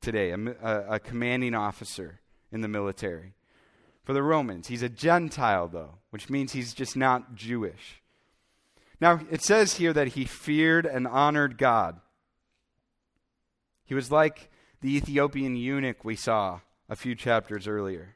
today, 0.00 0.30
a, 0.30 0.36
a, 0.38 0.86
a 0.88 1.00
commanding 1.00 1.52
officer 1.52 2.20
in 2.52 2.60
the 2.60 2.68
military. 2.68 3.32
For 4.04 4.12
the 4.12 4.22
Romans, 4.22 4.68
he's 4.68 4.82
a 4.82 4.88
Gentile, 4.88 5.66
though, 5.66 5.96
which 6.10 6.30
means 6.30 6.52
he's 6.52 6.74
just 6.74 6.96
not 6.96 7.34
Jewish. 7.34 8.02
Now, 9.00 9.18
it 9.32 9.42
says 9.42 9.78
here 9.78 9.92
that 9.94 10.10
he 10.10 10.26
feared 10.26 10.86
and 10.86 11.08
honored 11.08 11.58
God. 11.58 11.98
He 13.84 13.94
was 13.94 14.12
like 14.12 14.48
the 14.80 14.96
Ethiopian 14.96 15.56
eunuch 15.56 16.04
we 16.04 16.14
saw 16.14 16.60
a 16.88 16.94
few 16.94 17.16
chapters 17.16 17.66
earlier 17.66 18.14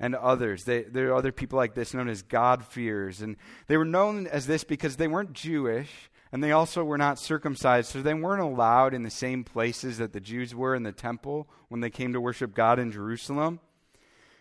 and 0.00 0.14
others. 0.14 0.64
They, 0.64 0.82
there 0.82 1.10
are 1.10 1.16
other 1.16 1.32
people 1.32 1.56
like 1.56 1.74
this 1.74 1.94
known 1.94 2.08
as 2.08 2.22
God-fearers. 2.22 3.20
And 3.20 3.36
they 3.66 3.76
were 3.76 3.84
known 3.84 4.26
as 4.26 4.46
this 4.46 4.64
because 4.64 4.96
they 4.96 5.08
weren't 5.08 5.32
Jewish 5.32 6.10
and 6.30 6.44
they 6.44 6.52
also 6.52 6.84
were 6.84 6.98
not 6.98 7.18
circumcised. 7.18 7.90
So 7.90 8.02
they 8.02 8.14
weren't 8.14 8.42
allowed 8.42 8.94
in 8.94 9.02
the 9.02 9.10
same 9.10 9.44
places 9.44 9.98
that 9.98 10.12
the 10.12 10.20
Jews 10.20 10.54
were 10.54 10.74
in 10.74 10.82
the 10.82 10.92
temple 10.92 11.48
when 11.68 11.80
they 11.80 11.90
came 11.90 12.12
to 12.12 12.20
worship 12.20 12.54
God 12.54 12.78
in 12.78 12.92
Jerusalem. 12.92 13.60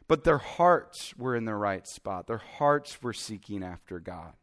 But 0.07 0.23
their 0.23 0.37
hearts 0.37 1.15
were 1.17 1.35
in 1.35 1.45
the 1.45 1.55
right 1.55 1.87
spot, 1.87 2.27
their 2.27 2.37
hearts 2.37 3.01
were 3.01 3.13
seeking 3.13 3.63
after 3.63 3.99
God. 3.99 4.33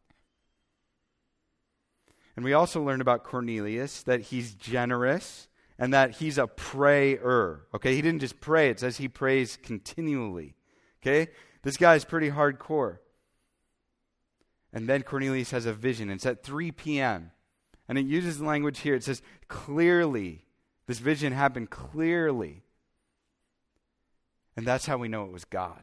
And 2.36 2.44
we 2.44 2.52
also 2.52 2.82
learned 2.82 3.00
about 3.00 3.22
Cornelius 3.24 4.02
that 4.02 4.22
he's 4.22 4.54
generous 4.54 5.48
and 5.78 5.94
that 5.94 6.16
he's 6.16 6.36
a 6.36 6.46
prayer. 6.46 7.60
Okay, 7.74 7.94
he 7.94 8.02
didn't 8.02 8.20
just 8.20 8.40
pray, 8.40 8.70
it 8.70 8.80
says 8.80 8.96
he 8.96 9.08
prays 9.08 9.56
continually. 9.62 10.54
Okay? 11.04 11.30
This 11.62 11.76
guy 11.76 11.96
is 11.96 12.04
pretty 12.04 12.30
hardcore. 12.30 12.98
And 14.72 14.88
then 14.88 15.02
Cornelius 15.02 15.50
has 15.50 15.66
a 15.66 15.72
vision. 15.72 16.10
It's 16.10 16.26
at 16.26 16.42
3 16.42 16.72
p.m. 16.72 17.30
And 17.88 17.98
it 17.98 18.06
uses 18.06 18.38
the 18.38 18.46
language 18.46 18.80
here. 18.80 18.94
It 18.94 19.04
says, 19.04 19.22
clearly. 19.48 20.46
This 20.86 20.98
vision 20.98 21.32
happened 21.32 21.70
clearly. 21.70 22.62
And 24.56 24.66
that's 24.66 24.86
how 24.86 24.96
we 24.96 25.08
know 25.08 25.24
it 25.24 25.32
was 25.32 25.44
God. 25.44 25.82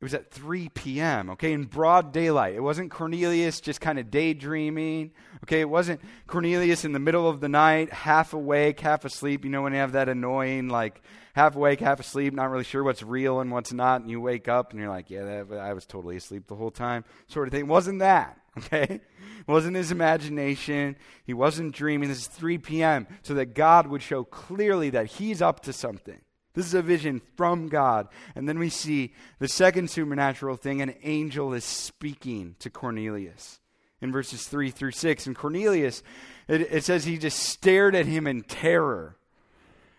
It 0.00 0.04
was 0.04 0.14
at 0.14 0.30
3 0.30 0.68
p.m., 0.68 1.30
okay, 1.30 1.52
in 1.52 1.64
broad 1.64 2.12
daylight. 2.12 2.54
It 2.54 2.62
wasn't 2.62 2.92
Cornelius 2.92 3.60
just 3.60 3.80
kind 3.80 3.98
of 3.98 4.12
daydreaming, 4.12 5.10
okay? 5.42 5.60
It 5.60 5.68
wasn't 5.68 6.00
Cornelius 6.28 6.84
in 6.84 6.92
the 6.92 7.00
middle 7.00 7.28
of 7.28 7.40
the 7.40 7.48
night, 7.48 7.92
half 7.92 8.32
awake, 8.32 8.78
half 8.78 9.04
asleep. 9.04 9.44
You 9.44 9.50
know, 9.50 9.62
when 9.62 9.72
you 9.72 9.80
have 9.80 9.92
that 9.92 10.08
annoying, 10.08 10.68
like, 10.68 11.02
half 11.34 11.56
awake, 11.56 11.80
half 11.80 11.98
asleep, 11.98 12.32
not 12.32 12.48
really 12.48 12.62
sure 12.62 12.84
what's 12.84 13.02
real 13.02 13.40
and 13.40 13.50
what's 13.50 13.72
not, 13.72 14.00
and 14.00 14.08
you 14.08 14.20
wake 14.20 14.46
up 14.46 14.70
and 14.70 14.78
you're 14.78 14.88
like, 14.88 15.10
yeah, 15.10 15.24
that, 15.24 15.58
I 15.58 15.72
was 15.72 15.84
totally 15.84 16.16
asleep 16.16 16.46
the 16.46 16.54
whole 16.54 16.70
time, 16.70 17.04
sort 17.26 17.48
of 17.48 17.52
thing. 17.52 17.62
It 17.62 17.66
wasn't 17.66 17.98
that, 17.98 18.38
okay? 18.58 19.00
It 19.00 19.48
wasn't 19.48 19.76
his 19.76 19.90
imagination. 19.90 20.94
He 21.24 21.34
wasn't 21.34 21.74
dreaming. 21.74 22.08
This 22.08 22.18
is 22.18 22.26
3 22.28 22.58
p.m., 22.58 23.08
so 23.22 23.34
that 23.34 23.52
God 23.52 23.88
would 23.88 24.02
show 24.02 24.22
clearly 24.22 24.90
that 24.90 25.06
he's 25.06 25.42
up 25.42 25.58
to 25.64 25.72
something. 25.72 26.20
This 26.58 26.66
is 26.66 26.74
a 26.74 26.82
vision 26.82 27.22
from 27.36 27.68
God. 27.68 28.08
And 28.34 28.48
then 28.48 28.58
we 28.58 28.68
see 28.68 29.14
the 29.38 29.46
second 29.46 29.90
supernatural 29.90 30.56
thing 30.56 30.82
an 30.82 30.96
angel 31.04 31.52
is 31.52 31.62
speaking 31.62 32.56
to 32.58 32.68
Cornelius 32.68 33.60
in 34.00 34.10
verses 34.10 34.44
3 34.48 34.72
through 34.72 34.90
6. 34.90 35.28
And 35.28 35.36
Cornelius, 35.36 36.02
it, 36.48 36.62
it 36.62 36.82
says 36.82 37.04
he 37.04 37.16
just 37.16 37.38
stared 37.38 37.94
at 37.94 38.06
him 38.06 38.26
in 38.26 38.42
terror. 38.42 39.16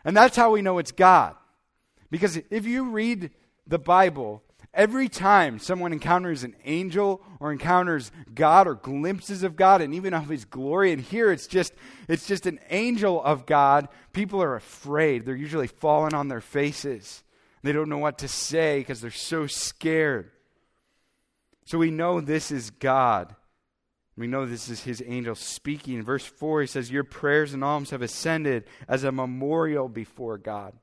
And 0.03 0.17
that's 0.17 0.35
how 0.35 0.51
we 0.51 0.61
know 0.61 0.79
it's 0.79 0.91
God. 0.91 1.37
Because 2.11 2.37
if 2.49 2.65
you 2.65 2.89
read 2.89 3.31
the 3.65 3.79
Bible, 3.79 4.43
Every 4.73 5.09
time 5.09 5.57
someone 5.57 5.93
encounters 5.93 6.43
an 6.43 6.55
angel 6.63 7.21
or 7.39 7.51
encounters 7.51 8.11
God 8.33 8.67
or 8.67 8.75
glimpses 8.75 9.41
of 9.41 9.55
God 9.55 9.81
and 9.81 9.95
even 9.95 10.13
of 10.13 10.29
his 10.29 10.45
glory, 10.45 10.91
and 10.91 11.01
here 11.01 11.31
it's 11.31 11.47
just 11.47 11.73
it's 12.07 12.27
just 12.27 12.45
an 12.45 12.59
angel 12.69 13.21
of 13.23 13.45
God, 13.45 13.89
people 14.13 14.41
are 14.43 14.55
afraid. 14.55 15.25
They're 15.25 15.35
usually 15.35 15.67
falling 15.67 16.13
on 16.13 16.27
their 16.27 16.41
faces. 16.41 17.23
They 17.63 17.71
don't 17.71 17.89
know 17.89 17.97
what 17.97 18.19
to 18.19 18.27
say 18.27 18.79
because 18.79 19.01
they're 19.01 19.11
so 19.11 19.47
scared. 19.47 20.31
So 21.65 21.77
we 21.77 21.91
know 21.91 22.21
this 22.21 22.51
is 22.51 22.69
God. 22.69 23.35
We 24.15 24.27
know 24.27 24.45
this 24.45 24.69
is 24.69 24.83
his 24.83 25.03
angel 25.05 25.35
speaking. 25.35 25.95
In 25.95 26.03
verse 26.03 26.25
4, 26.25 26.61
he 26.61 26.67
says, 26.67 26.91
Your 26.91 27.03
prayers 27.03 27.53
and 27.53 27.63
alms 27.63 27.91
have 27.91 28.01
ascended 28.01 28.65
as 28.87 29.03
a 29.03 29.11
memorial 29.11 29.87
before 29.87 30.37
God. 30.37 30.73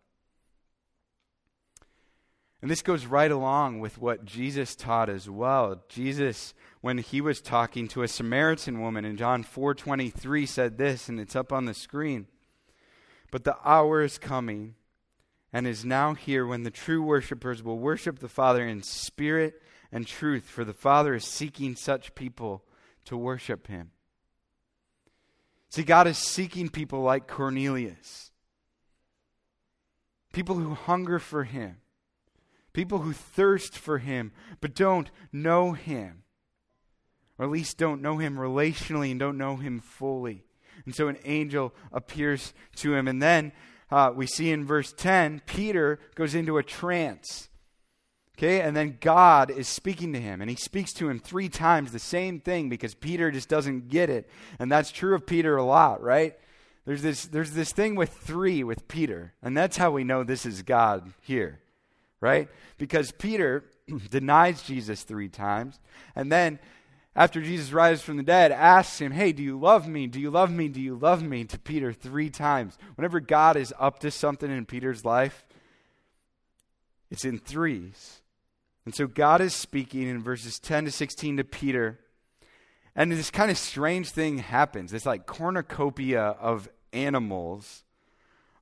And 2.63 2.71
this 2.71 2.83
goes 2.83 3.07
right 3.07 3.31
along 3.31 3.81
with 3.81 3.99
what 3.99 4.25
Jesus 4.25 4.75
taught 4.75 5.09
as 5.09 5.29
well. 5.29 5.83
Jesus, 5.89 6.55
when 6.81 6.99
he 6.99 7.21
was 7.21 7.41
talking 7.41 7.87
to 7.89 8.03
a 8.03 8.09
Samaritan 8.09 8.81
woman 8.81 9.05
in 9.05 9.17
John 9.17 9.45
4:23 9.45 10.47
said 10.47 10.79
this 10.79 11.09
and 11.09 11.21
it's 11.21 11.37
up 11.37 11.53
on 11.53 11.67
the 11.67 11.75
screen. 11.75 12.27
But 13.31 13.45
the 13.45 13.57
hour 13.65 14.03
is 14.03 14.19
coming 14.19 14.75
and 15.53 15.67
is 15.67 15.85
now 15.85 16.15
here 16.15 16.47
when 16.47 16.63
the 16.63 16.71
true 16.71 17.03
worshipers 17.03 17.63
will 17.63 17.79
worship 17.79 18.19
the 18.19 18.29
Father 18.29 18.67
in 18.67 18.83
spirit 18.83 19.63
and 19.93 20.07
truth, 20.07 20.45
for 20.45 20.65
the 20.65 20.73
Father 20.73 21.15
is 21.15 21.25
seeking 21.25 21.77
such 21.77 22.15
people 22.15 22.65
to 23.05 23.17
worship 23.17 23.67
him. 23.67 23.91
See, 25.69 25.83
God 25.83 26.07
is 26.07 26.19
seeking 26.19 26.69
people 26.69 27.03
like 27.03 27.27
Cornelius, 27.27 28.31
people 30.33 30.57
who 30.57 30.75
hunger 30.75 31.19
for 31.19 31.45
him, 31.45 31.77
People 32.77 32.99
who 32.99 33.15
thirst 33.15 33.79
for 33.79 33.97
him 33.97 34.33
but 34.61 34.75
don't 34.75 35.11
know 35.33 35.73
him. 35.73 36.25
Or 37.39 37.47
at 37.47 37.51
least 37.51 37.79
don't 37.79 38.03
know 38.03 38.19
him 38.19 38.37
relationally 38.37 39.11
and 39.11 39.19
don't 39.19 39.39
know 39.39 39.57
him 39.57 39.81
fully. 39.81 40.45
And 40.85 40.95
so 40.95 41.09
an 41.09 41.17
angel 41.25 41.75
appears 41.91 42.53
to 42.77 42.95
him. 42.95 43.09
And 43.09 43.23
then 43.23 43.53
uh, 43.91 44.13
we 44.15 44.27
see 44.27 44.51
in 44.51 44.67
verse 44.67 44.93
10, 44.93 45.41
Peter 45.47 45.99
goes 46.17 46.35
into 46.35 46.59
a 46.59 46.63
trance. 46.63 47.49
Okay, 48.37 48.61
and 48.61 48.77
then 48.77 48.99
God 49.01 49.51
is 49.51 49.69
speaking 49.69 50.13
to 50.13 50.21
him, 50.21 50.43
and 50.43 50.51
he 50.51 50.57
speaks 50.57 50.93
to 50.93 51.09
him 51.09 51.19
three 51.19 51.49
times 51.49 51.93
the 51.93 51.99
same 51.99 52.41
thing 52.41 52.69
because 52.69 52.95
Peter 52.95 53.31
just 53.31 53.49
doesn't 53.49 53.89
get 53.89 54.11
it. 54.11 54.29
And 54.59 54.71
that's 54.71 54.93
true 54.93 55.15
of 55.15 55.27
Peter 55.27 55.57
a 55.57 55.65
lot, 55.65 56.03
right? 56.03 56.39
There's 56.85 57.01
this, 57.01 57.25
there's 57.25 57.53
this 57.53 57.73
thing 57.73 57.95
with 57.95 58.11
three 58.11 58.63
with 58.63 58.87
Peter, 58.87 59.33
and 59.43 59.57
that's 59.57 59.79
how 59.79 59.93
we 59.93 60.05
know 60.05 60.25
this 60.25 60.45
is 60.45 60.61
God 60.61 61.15
here 61.23 61.61
right? 62.21 62.49
Because 62.79 63.13
Peter 63.13 63.65
denies 64.11 64.63
Jesus 64.63 65.03
three 65.03 65.29
times, 65.29 65.79
and 66.15 66.31
then 66.31 66.59
after 67.17 67.41
Jesus 67.41 67.73
rises 67.73 68.05
from 68.05 68.19
the 68.19 68.23
dead, 68.23 68.53
asks 68.53 69.01
him, 69.01 69.11
Hey, 69.11 69.33
do 69.33 69.43
you 69.43 69.59
love 69.59 69.89
me? 69.89 70.07
Do 70.07 70.21
you 70.21 70.31
love 70.31 70.51
me? 70.51 70.69
Do 70.69 70.83
you 70.83 70.95
love 70.95 71.23
me? 71.23 71.45
to 71.45 71.59
Peter 71.59 71.93
three 71.93 72.29
times. 72.29 72.77
Whenever 72.95 73.21
God 73.21 73.57
is 73.57 73.73
up 73.79 74.01
to 74.01 74.11
something 74.11 74.51
in 74.51 74.67
Peter's 74.67 75.05
life, 75.05 75.47
it's 77.11 77.25
in 77.25 77.39
threes. 77.39 78.21
And 78.85 78.95
so 78.95 79.07
God 79.07 79.41
is 79.41 79.55
speaking 79.55 80.03
in 80.03 80.23
verses 80.23 80.59
10 80.59 80.85
to 80.85 80.91
16 80.91 81.39
to 81.39 81.45
Peter. 81.45 81.99
And 82.95 83.11
this 83.11 83.31
kind 83.31 83.51
of 83.51 83.57
strange 83.57 84.11
thing 84.11 84.39
happens. 84.39 84.93
It's 84.93 85.07
like 85.07 85.27
cornucopia 85.27 86.21
of 86.21 86.69
animals 86.93 87.85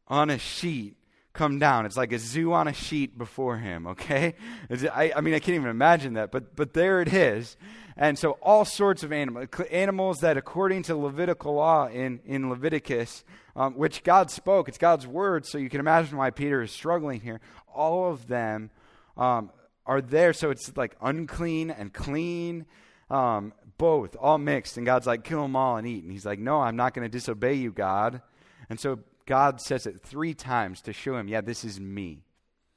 on 0.06 0.30
a 0.30 0.38
sheet 0.38 0.96
come 1.34 1.58
down. 1.58 1.84
It's 1.84 1.96
like 1.96 2.12
a 2.12 2.18
zoo 2.18 2.52
on 2.52 2.68
a 2.68 2.72
sheet 2.72 3.18
before 3.18 3.58
him, 3.58 3.88
okay? 3.88 4.34
I, 4.70 5.12
I, 5.14 5.20
mean, 5.20 5.34
I 5.34 5.40
can't 5.40 5.56
even 5.56 5.68
imagine 5.68 6.14
that, 6.14 6.30
but, 6.30 6.56
but 6.56 6.72
there 6.72 7.02
it 7.02 7.12
is. 7.12 7.56
And 7.96 8.18
so, 8.18 8.32
all 8.42 8.64
sorts 8.64 9.02
of 9.02 9.12
animals, 9.12 9.48
animals 9.70 10.20
that, 10.20 10.36
according 10.36 10.84
to 10.84 10.96
Levitical 10.96 11.54
law 11.54 11.86
in, 11.86 12.20
in 12.24 12.48
Leviticus, 12.48 13.24
um, 13.54 13.74
which 13.74 14.02
God 14.02 14.30
spoke, 14.30 14.68
it's 14.68 14.78
God's 14.78 15.06
word, 15.06 15.46
so 15.46 15.58
you 15.58 15.68
can 15.68 15.80
imagine 15.80 16.16
why 16.16 16.30
Peter 16.30 16.62
is 16.62 16.72
struggling 16.72 17.20
here. 17.20 17.40
All 17.72 18.10
of 18.10 18.26
them 18.26 18.70
um, 19.16 19.50
are 19.86 20.00
there, 20.00 20.32
so 20.32 20.50
it's 20.50 20.76
like 20.76 20.96
unclean 21.00 21.70
and 21.70 21.92
clean, 21.92 22.66
um, 23.10 23.52
both, 23.78 24.16
all 24.16 24.38
mixed. 24.38 24.76
And 24.76 24.86
God's 24.86 25.06
like, 25.06 25.22
kill 25.22 25.42
them 25.42 25.54
all 25.54 25.76
and 25.76 25.86
eat. 25.86 26.02
And 26.02 26.10
he's 26.10 26.26
like, 26.26 26.38
no, 26.38 26.60
I'm 26.60 26.76
not 26.76 26.94
going 26.94 27.04
to 27.04 27.08
disobey 27.08 27.54
you, 27.54 27.70
God. 27.70 28.22
And 28.68 28.80
so 28.80 29.00
God 29.26 29.60
says 29.60 29.86
it 29.86 30.00
three 30.00 30.34
times 30.34 30.82
to 30.82 30.92
show 30.92 31.16
him, 31.16 31.28
yeah, 31.28 31.40
this 31.40 31.64
is 31.64 31.80
me. 31.80 32.24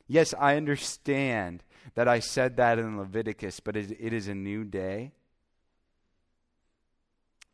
Yes, 0.07 0.33
I 0.39 0.55
understand 0.55 1.63
that 1.95 2.07
I 2.07 2.19
said 2.19 2.57
that 2.57 2.79
in 2.79 2.97
Leviticus, 2.97 3.59
but 3.59 3.75
it, 3.75 3.91
is 3.99 4.27
a 4.27 4.35
new 4.35 4.63
day. 4.63 5.11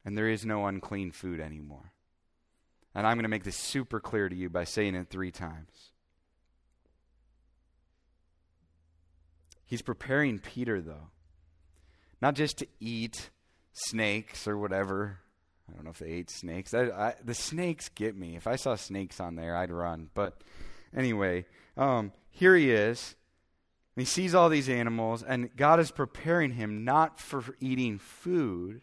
And 0.05 0.17
there 0.17 0.29
is 0.29 0.45
no 0.45 0.67
unclean 0.67 1.11
food 1.11 1.39
anymore. 1.39 1.93
And 2.93 3.07
I'm 3.07 3.15
going 3.15 3.23
to 3.23 3.29
make 3.29 3.43
this 3.43 3.57
super 3.57 3.99
clear 3.99 4.29
to 4.29 4.35
you 4.35 4.49
by 4.49 4.65
saying 4.65 4.93
it 4.93 5.09
three 5.09 5.31
times. 5.31 5.91
He's 9.65 9.81
preparing 9.81 10.37
Peter, 10.37 10.81
though, 10.81 11.09
not 12.21 12.35
just 12.35 12.59
to 12.59 12.67
eat 12.79 13.31
snakes 13.71 14.47
or 14.47 14.55
whatever 14.55 15.22
I 15.73 15.75
don't 15.75 15.85
know 15.85 15.91
if 15.91 15.99
they 15.99 16.11
ate 16.11 16.29
snakes. 16.29 16.73
I, 16.73 16.83
I, 16.89 17.15
the 17.23 17.33
snakes 17.33 17.89
get 17.89 18.15
me. 18.15 18.35
If 18.35 18.45
I 18.45 18.57
saw 18.57 18.75
snakes 18.75 19.19
on 19.19 19.35
there, 19.35 19.55
I'd 19.55 19.71
run. 19.71 20.09
But 20.13 20.43
anyway, 20.95 21.45
um, 21.75 22.11
here 22.29 22.55
he 22.55 22.71
is. 22.71 23.15
He 23.95 24.05
sees 24.05 24.35
all 24.35 24.49
these 24.49 24.69
animals, 24.69 25.23
and 25.23 25.55
God 25.55 25.79
is 25.79 25.91
preparing 25.91 26.51
him 26.51 26.83
not 26.83 27.19
for 27.19 27.43
eating 27.59 27.97
food, 27.97 28.81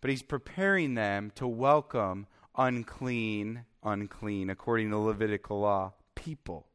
but 0.00 0.10
he's 0.10 0.22
preparing 0.22 0.94
them 0.94 1.30
to 1.36 1.46
welcome 1.46 2.26
unclean, 2.56 3.64
unclean, 3.82 4.50
according 4.50 4.90
to 4.90 4.98
Levitical 4.98 5.60
law, 5.60 5.94
people. 6.14 6.66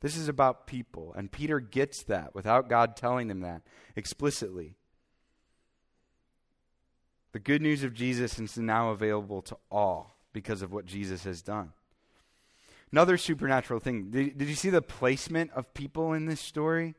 This 0.00 0.16
is 0.16 0.28
about 0.28 0.66
people, 0.66 1.12
and 1.16 1.32
Peter 1.32 1.60
gets 1.60 2.02
that 2.04 2.34
without 2.34 2.68
God 2.68 2.96
telling 2.96 3.30
him 3.30 3.40
that 3.40 3.62
explicitly. 3.96 4.76
The 7.34 7.40
good 7.40 7.62
news 7.62 7.82
of 7.82 7.94
Jesus 7.94 8.38
is 8.38 8.56
now 8.56 8.90
available 8.90 9.42
to 9.42 9.56
all 9.68 10.14
because 10.32 10.62
of 10.62 10.72
what 10.72 10.86
Jesus 10.86 11.24
has 11.24 11.42
done. 11.42 11.72
Another 12.92 13.18
supernatural 13.18 13.80
thing. 13.80 14.10
Did, 14.10 14.38
did 14.38 14.48
you 14.48 14.54
see 14.54 14.70
the 14.70 14.80
placement 14.80 15.50
of 15.50 15.74
people 15.74 16.12
in 16.12 16.26
this 16.26 16.40
story? 16.40 16.94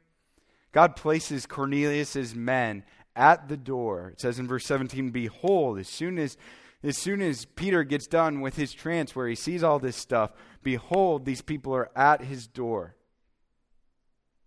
God 0.73 0.97
places 0.97 1.45
Cornelius's 1.45 2.35
men 2.35 2.83
at 3.15 3.47
the 3.47 3.55
door. 3.55 4.09
It 4.09 4.19
says 4.19 4.37
in 4.37 4.45
verse 4.45 4.65
17, 4.65 5.11
Behold, 5.11 5.79
as 5.79 5.87
soon 5.87 6.19
as 6.19 6.35
as 6.83 6.97
soon 6.97 7.21
as 7.21 7.45
Peter 7.45 7.85
gets 7.85 8.05
done 8.05 8.41
with 8.41 8.57
his 8.57 8.73
trance 8.73 9.15
where 9.15 9.29
he 9.29 9.35
sees 9.35 9.63
all 9.63 9.79
this 9.79 9.95
stuff, 9.95 10.33
behold, 10.63 11.23
these 11.23 11.41
people 11.41 11.73
are 11.73 11.89
at 11.95 12.21
his 12.21 12.45
door. 12.45 12.97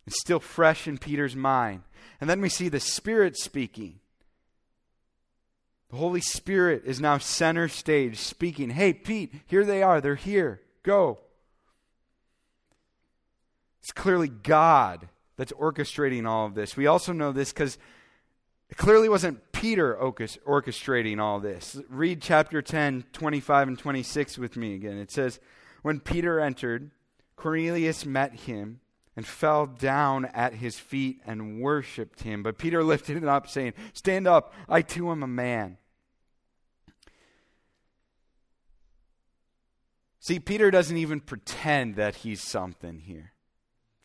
It's 0.06 0.20
still 0.20 0.38
fresh 0.38 0.86
in 0.86 0.98
Peter's 0.98 1.34
mind. 1.34 1.82
And 2.20 2.28
then 2.28 2.42
we 2.42 2.50
see 2.50 2.68
the 2.68 2.78
Spirit 2.78 3.38
speaking. 3.38 4.00
The 5.90 5.96
Holy 5.96 6.20
Spirit 6.20 6.82
is 6.84 7.00
now 7.00 7.18
center 7.18 7.68
stage 7.68 8.18
speaking. 8.18 8.70
Hey, 8.70 8.92
Pete, 8.92 9.32
here 9.46 9.64
they 9.64 9.82
are. 9.82 10.00
They're 10.00 10.16
here. 10.16 10.60
Go. 10.82 11.18
It's 13.80 13.92
clearly 13.92 14.28
God 14.28 15.08
that's 15.36 15.52
orchestrating 15.52 16.26
all 16.26 16.46
of 16.46 16.54
this. 16.54 16.76
We 16.76 16.86
also 16.86 17.12
know 17.12 17.32
this 17.32 17.52
because 17.52 17.78
it 18.68 18.76
clearly 18.76 19.08
wasn't 19.08 19.50
Peter 19.52 19.96
orchestrating 19.96 21.20
all 21.20 21.40
this. 21.40 21.80
Read 21.88 22.20
chapter 22.20 22.60
10, 22.60 23.04
25 23.12 23.68
and 23.68 23.78
26 23.78 24.36
with 24.36 24.56
me 24.58 24.74
again. 24.74 24.98
It 24.98 25.10
says, 25.10 25.40
When 25.80 26.00
Peter 26.00 26.38
entered, 26.38 26.90
Cornelius 27.34 28.04
met 28.04 28.34
him 28.34 28.80
and 29.18 29.26
fell 29.26 29.66
down 29.66 30.26
at 30.26 30.54
his 30.54 30.78
feet 30.78 31.20
and 31.26 31.60
worshiped 31.60 32.22
him. 32.22 32.44
But 32.44 32.56
Peter 32.56 32.84
lifted 32.84 33.16
him 33.16 33.28
up, 33.28 33.48
saying, 33.48 33.72
Stand 33.92 34.28
up, 34.28 34.54
I 34.68 34.80
too 34.80 35.10
am 35.10 35.24
a 35.24 35.26
man. 35.26 35.76
See, 40.20 40.38
Peter 40.38 40.70
doesn't 40.70 40.96
even 40.96 41.18
pretend 41.18 41.96
that 41.96 42.14
he's 42.14 42.40
something 42.40 43.00
here. 43.00 43.32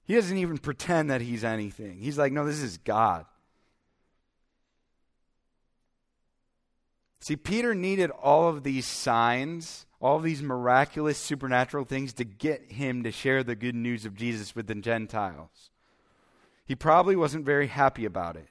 He 0.04 0.16
doesn't 0.16 0.36
even 0.36 0.58
pretend 0.58 1.12
that 1.12 1.22
he's 1.22 1.44
anything. 1.44 2.00
He's 2.00 2.18
like, 2.18 2.34
No, 2.34 2.44
this 2.44 2.64
is 2.64 2.80
God. 2.80 3.28
See, 7.20 7.36
Peter 7.36 7.76
needed 7.76 8.10
all 8.10 8.50
of 8.50 8.64
these 8.64 8.88
signs 8.88 9.86
all 10.04 10.20
these 10.20 10.44
miraculous 10.44 11.18
supernatural 11.18 11.86
things 11.86 12.12
to 12.14 12.26
get 12.26 12.74
him 12.74 13.04
to 13.04 13.12
share 13.12 13.42
the 13.42 13.56
good 13.56 13.74
news 13.74 14.06
of 14.06 14.16
Jesus 14.16 14.54
with 14.54 14.68
the 14.68 14.76
Gentiles. 14.76 15.72
He 16.66 16.76
probably 16.76 17.16
wasn't 17.16 17.46
very 17.46 17.68
happy 17.68 18.04
about 18.04 18.36
it. 18.36 18.50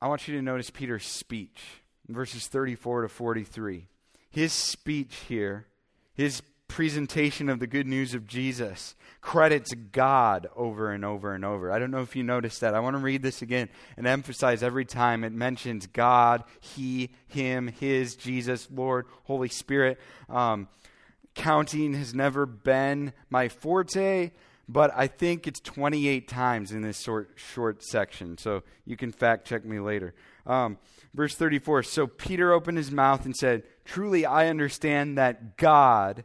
I 0.00 0.08
want 0.08 0.26
you 0.26 0.34
to 0.36 0.42
notice 0.42 0.70
Peter's 0.70 1.04
speech 1.04 1.60
verses 2.08 2.46
34 2.48 3.02
to 3.02 3.08
43. 3.08 3.86
His 4.30 4.52
speech 4.52 5.16
here, 5.28 5.66
his 6.14 6.42
presentation 6.70 7.48
of 7.48 7.58
the 7.58 7.66
good 7.66 7.88
news 7.88 8.14
of 8.14 8.28
Jesus 8.28 8.94
credits 9.20 9.74
God 9.90 10.48
over 10.54 10.92
and 10.92 11.04
over 11.04 11.34
and 11.34 11.44
over. 11.44 11.72
I 11.72 11.80
don't 11.80 11.90
know 11.90 12.00
if 12.00 12.14
you 12.14 12.22
noticed 12.22 12.60
that. 12.60 12.74
I 12.74 12.80
want 12.80 12.94
to 12.94 13.02
read 13.02 13.22
this 13.22 13.42
again 13.42 13.68
and 13.96 14.06
emphasize 14.06 14.62
every 14.62 14.84
time 14.84 15.24
it 15.24 15.32
mentions 15.32 15.88
God, 15.88 16.44
He, 16.60 17.10
Him, 17.26 17.66
His, 17.66 18.14
Jesus, 18.14 18.68
Lord, 18.72 19.06
Holy 19.24 19.48
Spirit. 19.48 19.98
Um, 20.28 20.68
counting 21.34 21.92
has 21.94 22.14
never 22.14 22.46
been 22.46 23.14
my 23.30 23.48
forte, 23.48 24.30
but 24.68 24.92
I 24.94 25.08
think 25.08 25.48
it's 25.48 25.58
28 25.58 26.28
times 26.28 26.70
in 26.70 26.82
this 26.82 27.00
short, 27.00 27.32
short 27.34 27.82
section. 27.82 28.38
So 28.38 28.62
you 28.86 28.96
can 28.96 29.10
fact 29.10 29.44
check 29.44 29.64
me 29.64 29.80
later. 29.80 30.14
Um, 30.46 30.78
verse 31.14 31.34
34 31.34 31.82
So 31.82 32.06
Peter 32.06 32.52
opened 32.52 32.78
his 32.78 32.92
mouth 32.92 33.24
and 33.24 33.36
said, 33.36 33.64
Truly 33.84 34.24
I 34.24 34.46
understand 34.46 35.18
that 35.18 35.56
God 35.56 36.24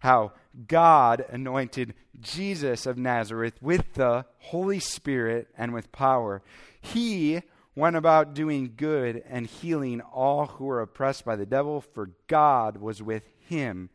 how 0.00 0.32
God 0.68 1.24
anointed 1.28 1.94
Jesus 2.20 2.86
of 2.86 2.96
Nazareth 2.96 3.54
with 3.60 3.94
the 3.94 4.24
Holy 4.38 4.80
Spirit 4.80 5.48
and 5.56 5.72
with 5.74 5.92
power. 5.92 6.42
He 6.80 7.42
went 7.74 7.96
about 7.96 8.34
doing 8.34 8.72
good 8.76 9.22
and 9.28 9.46
healing 9.46 10.00
all 10.00 10.46
who 10.46 10.64
were 10.64 10.80
oppressed 10.80 11.24
by 11.24 11.36
the 11.36 11.46
devil, 11.46 11.80
for 11.80 12.10
God 12.26 12.78
was 12.78 13.02
with 13.02 13.24
him. 13.38 13.90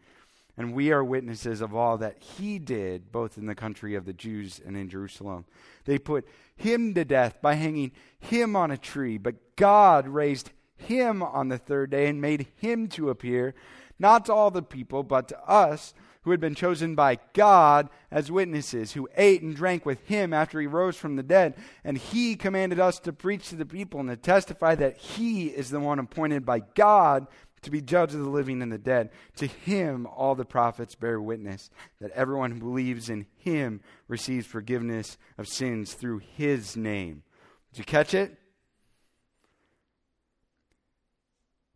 And 0.57 0.73
we 0.73 0.91
are 0.91 1.03
witnesses 1.03 1.61
of 1.61 1.73
all 1.73 1.97
that 1.97 2.19
he 2.19 2.59
did, 2.59 3.11
both 3.11 3.37
in 3.37 3.47
the 3.47 3.55
country 3.55 3.95
of 3.95 4.05
the 4.05 4.13
Jews 4.13 4.61
and 4.63 4.77
in 4.77 4.89
Jerusalem. 4.89 5.45
They 5.85 5.97
put 5.97 6.27
him 6.55 6.93
to 6.93 7.03
death 7.03 7.41
by 7.41 7.55
hanging 7.55 7.91
him 8.19 8.55
on 8.55 8.69
a 8.69 8.77
tree, 8.77 9.17
but 9.17 9.55
God 9.55 10.07
raised 10.07 10.51
him 10.77 11.23
on 11.23 11.47
the 11.47 11.57
third 11.57 11.89
day 11.89 12.07
and 12.07 12.21
made 12.21 12.47
him 12.57 12.87
to 12.89 13.09
appear 13.09 13.55
not 14.01 14.25
to 14.25 14.33
all 14.33 14.51
the 14.51 14.61
people, 14.61 15.03
but 15.03 15.29
to 15.29 15.39
us 15.47 15.93
who 16.23 16.31
had 16.31 16.39
been 16.39 16.55
chosen 16.55 16.93
by 16.93 17.17
God 17.33 17.89
as 18.11 18.31
witnesses, 18.31 18.91
who 18.91 19.09
ate 19.15 19.41
and 19.41 19.55
drank 19.55 19.85
with 19.85 20.05
him 20.07 20.33
after 20.33 20.59
he 20.59 20.67
rose 20.67 20.95
from 20.95 21.15
the 21.15 21.23
dead. 21.23 21.55
And 21.83 21.97
he 21.97 22.35
commanded 22.35 22.79
us 22.79 22.99
to 22.99 23.13
preach 23.13 23.49
to 23.49 23.55
the 23.55 23.65
people 23.65 23.99
and 23.99 24.09
to 24.09 24.15
testify 24.15 24.75
that 24.75 24.97
he 24.97 25.47
is 25.47 25.69
the 25.69 25.79
one 25.79 25.99
appointed 25.99 26.45
by 26.45 26.59
God 26.75 27.27
to 27.63 27.71
be 27.71 27.81
judge 27.81 28.13
of 28.13 28.19
the 28.19 28.29
living 28.29 28.61
and 28.61 28.71
the 28.71 28.77
dead. 28.77 29.11
To 29.37 29.47
him 29.47 30.07
all 30.07 30.35
the 30.35 30.45
prophets 30.45 30.95
bear 30.95 31.21
witness 31.21 31.69
that 31.99 32.11
everyone 32.11 32.51
who 32.51 32.59
believes 32.59 33.09
in 33.09 33.25
him 33.37 33.81
receives 34.07 34.45
forgiveness 34.47 35.17
of 35.37 35.47
sins 35.47 35.93
through 35.93 36.19
his 36.19 36.75
name. 36.75 37.23
Did 37.71 37.79
you 37.79 37.85
catch 37.85 38.13
it? 38.13 38.37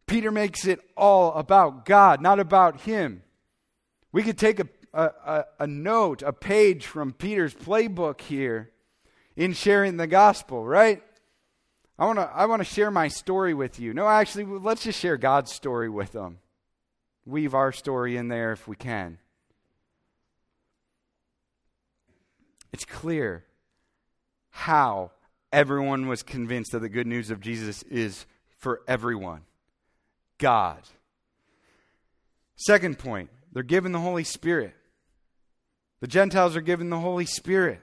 Peter 0.07 0.31
makes 0.31 0.65
it 0.65 0.79
all 0.95 1.33
about 1.33 1.85
God, 1.85 2.21
not 2.21 2.39
about 2.39 2.81
him. 2.81 3.23
We 4.11 4.23
could 4.23 4.37
take 4.37 4.59
a, 4.59 4.67
a, 4.93 5.45
a, 5.59 5.67
note, 5.67 6.21
a 6.21 6.31
page 6.31 6.85
from 6.85 7.11
Peter's 7.11 7.53
playbook 7.53 8.21
here 8.21 8.71
in 9.35 9.53
sharing 9.53 9.97
the 9.97 10.07
gospel, 10.07 10.65
right? 10.65 11.03
I 11.97 12.05
want 12.05 12.19
to 12.19 12.23
I 12.23 12.45
want 12.45 12.59
to 12.59 12.65
share 12.65 12.91
my 12.91 13.07
story 13.07 13.53
with 13.53 13.79
you. 13.79 13.93
No, 13.93 14.07
actually, 14.07 14.43
let's 14.43 14.83
just 14.83 14.99
share 14.99 15.17
God's 15.17 15.51
story 15.51 15.89
with 15.89 16.11
them. 16.11 16.39
Weave 17.25 17.53
our 17.53 17.71
story 17.71 18.17
in 18.17 18.27
there 18.27 18.51
if 18.51 18.67
we 18.67 18.75
can. 18.75 19.17
It's 22.73 22.85
clear 22.85 23.45
how 24.49 25.11
everyone 25.53 26.07
was 26.07 26.21
convinced 26.21 26.73
that 26.73 26.79
the 26.79 26.89
good 26.89 27.07
news 27.07 27.31
of 27.31 27.39
Jesus 27.39 27.83
is 27.83 28.25
for 28.57 28.81
everyone. 28.87 29.43
God. 30.37 30.79
Second 32.55 32.99
point, 32.99 33.29
they're 33.51 33.63
given 33.63 33.91
the 33.91 33.99
Holy 33.99 34.23
Spirit. 34.23 34.73
The 36.01 36.07
Gentiles 36.07 36.55
are 36.55 36.61
given 36.61 36.89
the 36.89 36.99
Holy 36.99 37.25
Spirit. 37.25 37.81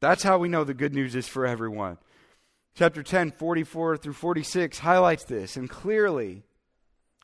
That's 0.00 0.22
how 0.22 0.38
we 0.38 0.48
know 0.48 0.64
the 0.64 0.74
good 0.74 0.94
news 0.94 1.14
is 1.14 1.26
for 1.28 1.46
everyone. 1.46 1.98
Chapter 2.74 3.02
10, 3.02 3.30
44 3.32 3.96
through 3.96 4.12
46 4.12 4.80
highlights 4.80 5.24
this, 5.24 5.56
and 5.56 5.70
clearly, 5.70 6.42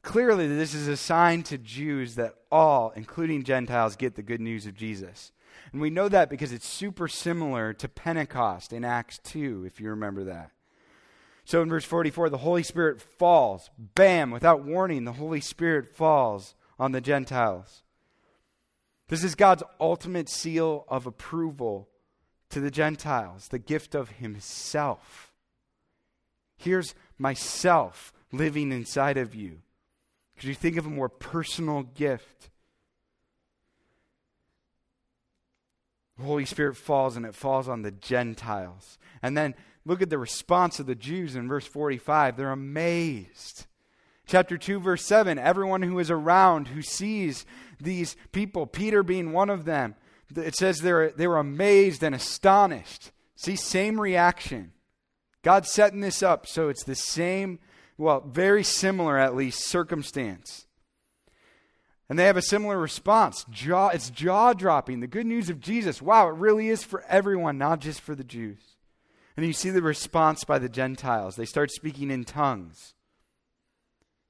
clearly, 0.03 0.47
this 0.47 0.75
is 0.75 0.87
a 0.87 0.97
sign 0.97 1.43
to 1.45 1.59
Jews 1.59 2.15
that 2.15 2.37
all, 2.53 2.93
including 2.95 3.43
Gentiles, 3.43 3.97
get 3.97 4.15
the 4.15 4.23
good 4.23 4.41
news 4.41 4.67
of 4.67 4.75
Jesus. 4.75 5.33
And 5.73 5.81
we 5.81 5.91
know 5.91 6.09
that 6.09 6.31
because 6.31 6.53
it's 6.53 6.69
super 6.69 7.09
similar 7.09 7.73
to 7.75 7.89
Pentecost 7.89 8.73
in 8.73 8.85
Acts 8.85 9.19
2, 9.25 9.65
if 9.67 9.81
you 9.81 9.91
remember 9.91 10.25
that. 10.25 10.51
So 11.51 11.63
in 11.63 11.69
verse 11.69 11.85
44, 11.85 12.31
the 12.31 12.39
Holy 12.39 12.63
Spirit 12.63 13.03
falls. 13.03 13.71
Bam, 13.77 14.31
without 14.31 14.63
warning, 14.63 15.03
the 15.03 15.15
Holy 15.15 15.41
Spirit 15.41 15.89
falls 15.89 16.55
on 16.79 16.93
the 16.93 17.01
Gentiles. 17.01 17.83
This 19.09 19.25
is 19.25 19.35
God's 19.35 19.65
ultimate 19.81 20.29
seal 20.29 20.85
of 20.87 21.09
approval 21.09 21.89
to 22.51 22.61
the 22.61 22.71
Gentiles, 22.71 23.49
the 23.49 23.59
gift 23.59 23.97
of 23.97 24.11
Himself. 24.11 25.33
Here's 26.57 26.95
myself 27.19 28.13
living 28.31 28.71
inside 28.71 29.17
of 29.17 29.35
you. 29.35 29.59
Could 30.39 30.51
you 30.51 30.55
think 30.55 30.77
of 30.77 30.87
a 30.87 30.91
more 30.91 31.09
personal 31.09 31.83
gift? 31.83 32.49
The 36.17 36.27
Holy 36.27 36.45
Spirit 36.45 36.77
falls 36.77 37.17
and 37.17 37.27
it 37.27 37.35
falls 37.35 37.69
on 37.69 37.83
the 37.83 37.91
Gentiles. 37.91 38.99
And 39.21 39.37
then 39.37 39.57
look 39.85 40.03
at 40.03 40.11
the 40.11 40.19
response 40.19 40.81
of 40.81 40.87
the 40.87 40.95
Jews 40.95 41.37
in 41.37 41.49
verse 41.49 41.67
45. 41.67 42.37
They're 42.37 42.53
amazed. 42.53 43.67
Chapter 44.27 44.57
2, 44.57 44.79
verse 44.81 45.05
7 45.05 45.39
everyone 45.39 45.83
who 45.83 45.99
is 45.99 46.11
around, 46.11 46.69
who 46.69 46.83
sees 46.83 47.45
these 47.81 48.17
people, 48.33 48.67
Peter 48.67 49.03
being 49.03 49.33
one 49.33 49.51
of 49.51 49.65
them, 49.65 49.95
it 50.37 50.55
says 50.55 50.79
they 50.79 50.93
were, 50.93 51.13
they 51.17 51.27
were 51.27 51.39
amazed 51.39 52.03
and 52.03 52.15
astonished. 52.15 53.11
See, 53.35 53.57
same 53.57 54.01
reaction. 54.01 54.73
God's 55.43 55.73
setting 55.73 56.01
this 56.01 56.23
up 56.23 56.47
so 56.47 56.69
it's 56.69 56.85
the 56.85 56.95
same, 56.95 57.59
well, 57.97 58.21
very 58.21 58.63
similar 58.63 59.19
at 59.19 59.35
least, 59.35 59.65
circumstance. 59.65 60.67
And 62.09 62.19
they 62.19 62.27
have 62.27 62.37
a 62.37 62.43
similar 62.43 62.79
response. 62.79 63.47
Jaw, 63.51 63.89
it's 63.89 64.11
jaw 64.11 64.53
dropping. 64.53 65.01
The 65.01 65.07
good 65.07 65.27
news 65.27 65.49
of 65.49 65.61
Jesus. 65.61 66.03
Wow, 66.03 66.29
it 66.29 66.35
really 66.35 66.69
is 66.69 66.83
for 66.83 67.03
everyone, 67.09 67.57
not 67.57 67.81
just 67.81 68.01
for 68.01 68.15
the 68.15 68.25
Jews. 68.25 68.70
And 69.37 69.47
you 69.47 69.53
see 69.53 69.71
the 69.71 69.83
response 69.83 70.45
by 70.45 70.59
the 70.59 70.69
Gentiles. 70.69 71.37
They 71.37 71.45
start 71.45 71.71
speaking 71.71 72.11
in 72.11 72.25
tongues, 72.25 72.95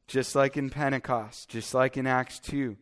just 0.06 0.34
like 0.34 0.56
in 0.56 0.70
Pentecost, 0.70 1.48
just 1.48 1.74
like 1.74 1.96
in 1.96 2.06
Acts 2.06 2.38
2. 2.40 2.76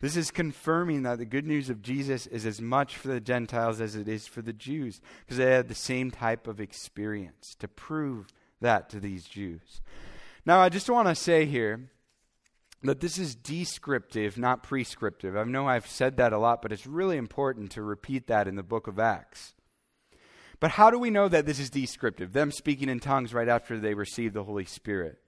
This 0.00 0.16
is 0.16 0.30
confirming 0.30 1.02
that 1.02 1.18
the 1.18 1.26
good 1.26 1.46
news 1.46 1.68
of 1.68 1.82
Jesus 1.82 2.26
is 2.26 2.46
as 2.46 2.60
much 2.60 2.96
for 2.96 3.08
the 3.08 3.20
Gentiles 3.20 3.80
as 3.80 3.94
it 3.94 4.08
is 4.08 4.26
for 4.26 4.40
the 4.40 4.54
Jews, 4.54 5.00
because 5.20 5.36
they 5.36 5.52
had 5.52 5.68
the 5.68 5.74
same 5.74 6.10
type 6.10 6.46
of 6.46 6.58
experience 6.58 7.54
to 7.58 7.68
prove 7.68 8.32
that 8.62 8.88
to 8.90 9.00
these 9.00 9.26
Jews. 9.26 9.82
Now, 10.46 10.60
I 10.60 10.70
just 10.70 10.88
want 10.88 11.08
to 11.08 11.14
say 11.14 11.44
here 11.44 11.90
that 12.82 13.00
this 13.00 13.18
is 13.18 13.34
descriptive, 13.34 14.38
not 14.38 14.62
prescriptive. 14.62 15.36
I 15.36 15.44
know 15.44 15.68
I've 15.68 15.86
said 15.86 16.16
that 16.16 16.32
a 16.32 16.38
lot, 16.38 16.62
but 16.62 16.72
it's 16.72 16.86
really 16.86 17.18
important 17.18 17.70
to 17.72 17.82
repeat 17.82 18.26
that 18.28 18.48
in 18.48 18.56
the 18.56 18.62
book 18.62 18.86
of 18.86 18.98
Acts. 18.98 19.52
But 20.60 20.72
how 20.72 20.90
do 20.90 20.98
we 20.98 21.10
know 21.10 21.26
that 21.26 21.46
this 21.46 21.58
is 21.58 21.70
descriptive? 21.70 22.32
Them 22.34 22.52
speaking 22.52 22.90
in 22.90 23.00
tongues 23.00 23.32
right 23.32 23.48
after 23.48 23.78
they 23.78 23.94
received 23.94 24.34
the 24.34 24.44
Holy 24.44 24.66
Spirit 24.66 25.18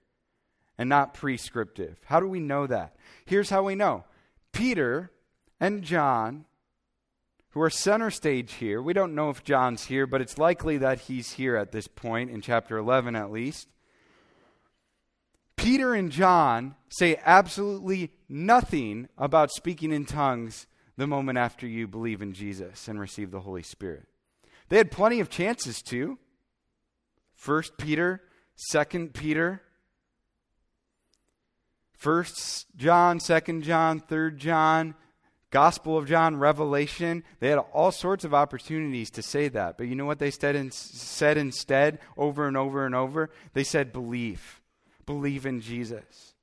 and 0.77 0.87
not 0.87 1.15
prescriptive. 1.15 1.99
How 2.05 2.19
do 2.19 2.27
we 2.27 2.39
know 2.39 2.67
that? 2.67 2.95
Here's 3.25 3.49
how 3.49 3.63
we 3.63 3.75
know 3.75 4.05
Peter 4.51 5.11
and 5.59 5.83
John, 5.83 6.45
who 7.49 7.61
are 7.61 7.69
center 7.71 8.11
stage 8.11 8.53
here. 8.53 8.81
We 8.81 8.93
don't 8.93 9.15
know 9.15 9.31
if 9.31 9.43
John's 9.43 9.85
here, 9.85 10.05
but 10.05 10.21
it's 10.21 10.37
likely 10.37 10.77
that 10.77 11.01
he's 11.01 11.33
here 11.33 11.55
at 11.55 11.71
this 11.71 11.87
point, 11.87 12.29
in 12.29 12.41
chapter 12.41 12.77
11 12.77 13.15
at 13.15 13.31
least. 13.31 13.69
Peter 15.55 15.95
and 15.95 16.11
John 16.11 16.75
say 16.89 17.19
absolutely 17.25 18.11
nothing 18.27 19.07
about 19.17 19.51
speaking 19.51 19.91
in 19.91 20.05
tongues 20.05 20.67
the 20.97 21.07
moment 21.07 21.37
after 21.37 21.65
you 21.65 21.87
believe 21.87 22.21
in 22.21 22.33
Jesus 22.33 22.87
and 22.87 22.99
receive 22.99 23.31
the 23.31 23.39
Holy 23.39 23.63
Spirit. 23.63 24.07
They 24.73 24.79
had 24.79 24.89
plenty 24.89 25.19
of 25.19 25.29
chances 25.29 25.83
to. 25.83 26.17
First 27.35 27.77
Peter, 27.77 28.23
Second 28.55 29.13
Peter, 29.13 29.61
First 31.95 32.65
John, 32.75 33.19
Second 33.19 33.61
John, 33.61 33.99
Third 33.99 34.39
John, 34.39 34.95
Gospel 35.51 35.95
of 35.95 36.07
John, 36.07 36.37
Revelation. 36.37 37.23
They 37.39 37.49
had 37.49 37.59
all 37.59 37.91
sorts 37.91 38.25
of 38.25 38.33
opportunities 38.33 39.11
to 39.11 39.21
say 39.21 39.47
that. 39.49 39.77
But 39.77 39.89
you 39.89 39.93
know 39.93 40.07
what 40.07 40.17
they 40.17 40.31
said, 40.31 40.55
in, 40.55 40.71
said 40.71 41.37
instead 41.37 41.99
over 42.17 42.47
and 42.47 42.57
over 42.57 42.83
and 42.83 42.95
over? 42.95 43.29
They 43.53 43.63
said, 43.63 43.93
believe. 43.93 44.59
Believe 45.05 45.45
in 45.45 45.61
Jesus. 45.61 46.33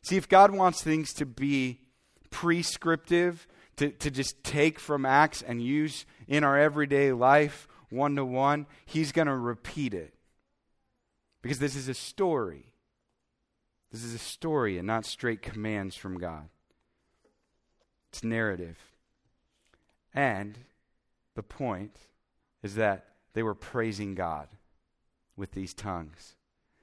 See, 0.00 0.16
if 0.16 0.30
God 0.30 0.50
wants 0.50 0.82
things 0.82 1.12
to 1.12 1.26
be 1.26 1.80
prescriptive, 2.30 3.46
to, 3.76 3.90
to 3.90 4.10
just 4.10 4.42
take 4.44 4.78
from 4.78 5.04
Acts 5.04 5.42
and 5.42 5.62
use 5.62 6.06
in 6.28 6.44
our 6.44 6.58
everyday 6.58 7.12
life 7.12 7.68
one 7.90 8.16
to 8.16 8.24
one, 8.24 8.66
He's 8.84 9.12
going 9.12 9.28
to 9.28 9.36
repeat 9.36 9.94
it. 9.94 10.14
Because 11.42 11.58
this 11.58 11.76
is 11.76 11.88
a 11.88 11.94
story. 11.94 12.72
This 13.92 14.02
is 14.02 14.14
a 14.14 14.18
story 14.18 14.78
and 14.78 14.86
not 14.86 15.06
straight 15.06 15.42
commands 15.42 15.94
from 15.94 16.18
God. 16.18 16.48
It's 18.10 18.24
narrative. 18.24 18.78
And 20.12 20.58
the 21.34 21.42
point 21.42 21.96
is 22.62 22.76
that 22.76 23.06
they 23.34 23.42
were 23.42 23.54
praising 23.54 24.14
God 24.14 24.48
with 25.36 25.52
these 25.52 25.74
tongues. 25.74 26.34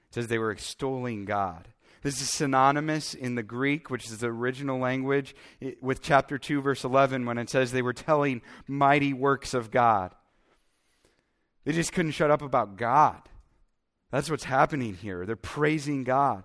It 0.08 0.14
says 0.14 0.28
they 0.28 0.38
were 0.38 0.50
extolling 0.50 1.24
God. 1.24 1.68
This 2.02 2.20
is 2.20 2.30
synonymous 2.30 3.14
in 3.14 3.36
the 3.36 3.42
Greek, 3.44 3.88
which 3.88 4.06
is 4.06 4.18
the 4.18 4.26
original 4.26 4.78
language, 4.78 5.34
with 5.80 6.02
chapter 6.02 6.36
2, 6.36 6.60
verse 6.60 6.84
11, 6.84 7.24
when 7.24 7.38
it 7.38 7.48
says 7.48 7.70
they 7.70 7.82
were 7.82 7.92
telling 7.92 8.42
mighty 8.66 9.12
works 9.12 9.54
of 9.54 9.70
God. 9.70 10.12
They 11.64 11.72
just 11.72 11.92
couldn't 11.92 12.10
shut 12.12 12.30
up 12.30 12.42
about 12.42 12.76
God. 12.76 13.22
That's 14.10 14.28
what's 14.28 14.44
happening 14.44 14.94
here. 14.94 15.24
They're 15.24 15.36
praising 15.36 16.02
God. 16.02 16.42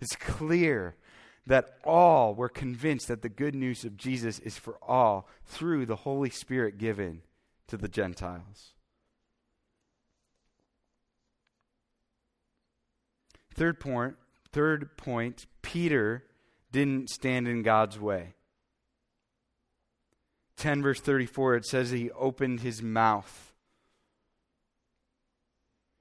It's 0.00 0.14
clear 0.14 0.94
that 1.46 1.78
all 1.84 2.34
were 2.34 2.50
convinced 2.50 3.08
that 3.08 3.22
the 3.22 3.30
good 3.30 3.54
news 3.54 3.84
of 3.84 3.96
Jesus 3.96 4.38
is 4.40 4.58
for 4.58 4.76
all 4.82 5.26
through 5.46 5.86
the 5.86 5.96
Holy 5.96 6.28
Spirit 6.28 6.76
given 6.76 7.22
to 7.68 7.78
the 7.78 7.88
Gentiles. 7.88 8.74
Third 13.54 13.80
point, 13.80 14.16
third 14.58 14.96
point, 14.96 15.46
Peter 15.62 16.24
didn't 16.72 17.10
stand 17.10 17.46
in 17.46 17.62
God's 17.62 17.96
way. 17.96 18.34
10 20.56 20.82
verse 20.82 21.00
34 21.00 21.54
it 21.54 21.64
says 21.64 21.92
he 21.92 22.10
opened 22.10 22.58
his 22.58 22.82
mouth. 22.82 23.54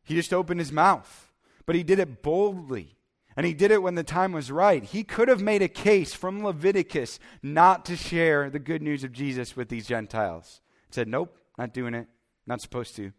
He 0.04 0.15
just 0.15 0.34
opened 0.34 0.60
his 0.60 0.72
mouth, 0.72 1.32
but 1.67 1.76
he 1.76 1.84
did 1.84 2.00
it 2.00 2.24
boldly. 2.24 2.98
And 3.36 3.46
he 3.46 3.54
did 3.54 3.70
it 3.70 3.84
when 3.84 3.93
the 3.93 4.04
time 4.04 4.32
was 4.32 4.52
right. 4.52 4.84
He 4.84 5.04
could 5.04 5.28
have 5.28 5.39
made 5.39 5.62
a 5.62 5.67
case 5.67 6.15
from 6.15 6.43
Leviticus 6.43 7.20
not 7.43 7.86
to 7.86 7.96
share 7.96 8.50
the 8.50 8.58
good 8.58 8.82
news 8.82 9.04
of 9.04 9.12
Jesus 9.12 9.56
with 9.56 9.70
these 9.70 9.86
Gentiles. 9.86 10.62
He 10.88 10.96
said, 10.96 11.08
Nope, 11.08 11.38
not 11.60 11.76
doing 11.76 11.93
it. 11.93 12.08
Not 12.48 12.62
supposed 12.62 12.96
to. 12.96 13.12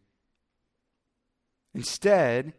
Instead, 1.75 2.55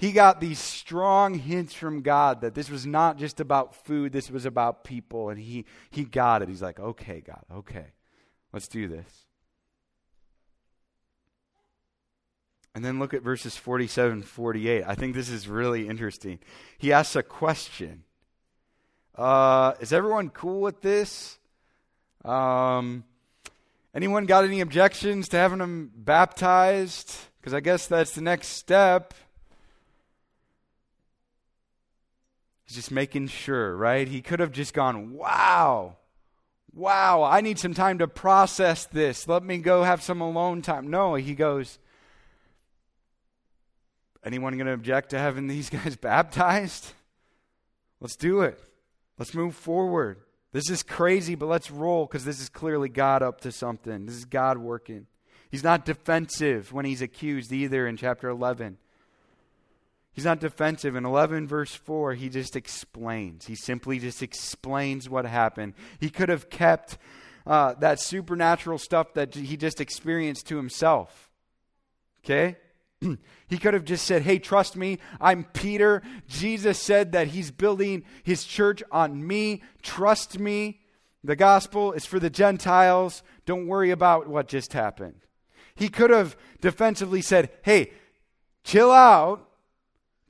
he 0.00 0.12
got 0.12 0.40
these 0.40 0.58
strong 0.58 1.34
hints 1.34 1.74
from 1.74 2.00
God 2.00 2.40
that 2.40 2.54
this 2.54 2.70
was 2.70 2.86
not 2.86 3.18
just 3.18 3.38
about 3.38 3.74
food, 3.84 4.12
this 4.12 4.30
was 4.30 4.46
about 4.46 4.82
people. 4.82 5.28
And 5.28 5.38
he, 5.38 5.66
he 5.90 6.04
got 6.04 6.40
it. 6.40 6.48
He's 6.48 6.62
like, 6.62 6.80
okay, 6.80 7.20
God, 7.20 7.44
okay, 7.54 7.84
let's 8.50 8.66
do 8.66 8.88
this. 8.88 9.26
And 12.74 12.82
then 12.82 12.98
look 12.98 13.12
at 13.12 13.20
verses 13.20 13.58
47 13.58 14.22
48. 14.22 14.84
I 14.86 14.94
think 14.94 15.14
this 15.14 15.28
is 15.28 15.46
really 15.46 15.86
interesting. 15.86 16.38
He 16.78 16.94
asks 16.94 17.14
a 17.14 17.22
question 17.22 18.04
uh, 19.18 19.74
Is 19.80 19.92
everyone 19.92 20.30
cool 20.30 20.62
with 20.62 20.80
this? 20.80 21.38
Um, 22.24 23.04
anyone 23.94 24.24
got 24.24 24.44
any 24.44 24.62
objections 24.62 25.28
to 25.28 25.36
having 25.36 25.58
them 25.58 25.90
baptized? 25.94 27.14
Because 27.38 27.52
I 27.52 27.60
guess 27.60 27.86
that's 27.86 28.12
the 28.14 28.22
next 28.22 28.48
step. 28.48 29.12
He's 32.70 32.76
just 32.76 32.92
making 32.92 33.26
sure, 33.26 33.76
right? 33.76 34.06
He 34.06 34.22
could 34.22 34.38
have 34.38 34.52
just 34.52 34.74
gone, 34.74 35.12
wow, 35.12 35.96
wow, 36.72 37.24
I 37.24 37.40
need 37.40 37.58
some 37.58 37.74
time 37.74 37.98
to 37.98 38.06
process 38.06 38.86
this. 38.86 39.26
Let 39.26 39.42
me 39.42 39.58
go 39.58 39.82
have 39.82 40.04
some 40.04 40.20
alone 40.20 40.62
time. 40.62 40.88
No, 40.88 41.16
he 41.16 41.34
goes, 41.34 41.80
anyone 44.22 44.56
going 44.56 44.68
to 44.68 44.72
object 44.72 45.10
to 45.10 45.18
having 45.18 45.48
these 45.48 45.68
guys 45.70 45.96
baptized? 45.96 46.92
Let's 47.98 48.14
do 48.14 48.42
it. 48.42 48.62
Let's 49.18 49.34
move 49.34 49.56
forward. 49.56 50.18
This 50.52 50.70
is 50.70 50.84
crazy, 50.84 51.34
but 51.34 51.46
let's 51.46 51.72
roll 51.72 52.06
because 52.06 52.24
this 52.24 52.40
is 52.40 52.48
clearly 52.48 52.88
God 52.88 53.20
up 53.20 53.40
to 53.40 53.50
something. 53.50 54.06
This 54.06 54.14
is 54.14 54.26
God 54.26 54.58
working. 54.58 55.08
He's 55.50 55.64
not 55.64 55.84
defensive 55.84 56.72
when 56.72 56.84
he's 56.84 57.02
accused 57.02 57.50
either 57.50 57.88
in 57.88 57.96
chapter 57.96 58.28
11. 58.28 58.78
He's 60.12 60.24
not 60.24 60.40
defensive. 60.40 60.96
In 60.96 61.04
11, 61.04 61.46
verse 61.46 61.74
4, 61.74 62.14
he 62.14 62.28
just 62.28 62.56
explains. 62.56 63.46
He 63.46 63.54
simply 63.54 63.98
just 63.98 64.22
explains 64.22 65.08
what 65.08 65.24
happened. 65.24 65.74
He 66.00 66.10
could 66.10 66.28
have 66.28 66.50
kept 66.50 66.98
uh, 67.46 67.74
that 67.74 68.00
supernatural 68.00 68.78
stuff 68.78 69.14
that 69.14 69.34
he 69.34 69.56
just 69.56 69.80
experienced 69.80 70.46
to 70.48 70.56
himself. 70.56 71.30
Okay? 72.24 72.56
he 73.48 73.58
could 73.58 73.74
have 73.74 73.84
just 73.84 74.04
said, 74.04 74.22
Hey, 74.22 74.38
trust 74.38 74.76
me, 74.76 74.98
I'm 75.20 75.44
Peter. 75.44 76.02
Jesus 76.28 76.78
said 76.78 77.12
that 77.12 77.28
he's 77.28 77.50
building 77.50 78.04
his 78.22 78.44
church 78.44 78.82
on 78.90 79.26
me. 79.26 79.62
Trust 79.82 80.38
me. 80.38 80.80
The 81.22 81.36
gospel 81.36 81.92
is 81.92 82.06
for 82.06 82.18
the 82.18 82.30
Gentiles. 82.30 83.22
Don't 83.46 83.66
worry 83.66 83.90
about 83.90 84.26
what 84.26 84.48
just 84.48 84.72
happened. 84.72 85.20
He 85.74 85.88
could 85.88 86.10
have 86.10 86.36
defensively 86.60 87.22
said, 87.22 87.50
Hey, 87.62 87.92
chill 88.64 88.90
out. 88.90 89.49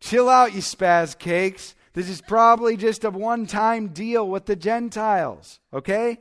Chill 0.00 0.28
out, 0.28 0.54
you 0.54 0.60
spaz 0.60 1.16
cakes. 1.18 1.74
This 1.92 2.08
is 2.08 2.20
probably 2.20 2.76
just 2.76 3.04
a 3.04 3.10
one 3.10 3.46
time 3.46 3.88
deal 3.88 4.28
with 4.28 4.46
the 4.46 4.56
Gentiles, 4.56 5.60
okay? 5.72 6.18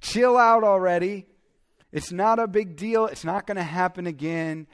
Chill 0.00 0.36
out 0.36 0.64
already. 0.64 1.26
It's 1.92 2.10
not 2.10 2.38
a 2.38 2.46
big 2.46 2.76
deal. 2.76 3.06
It's 3.06 3.24
not 3.24 3.46
going 3.46 3.56
to 3.56 3.62
happen 3.62 4.06
again. 4.06 4.66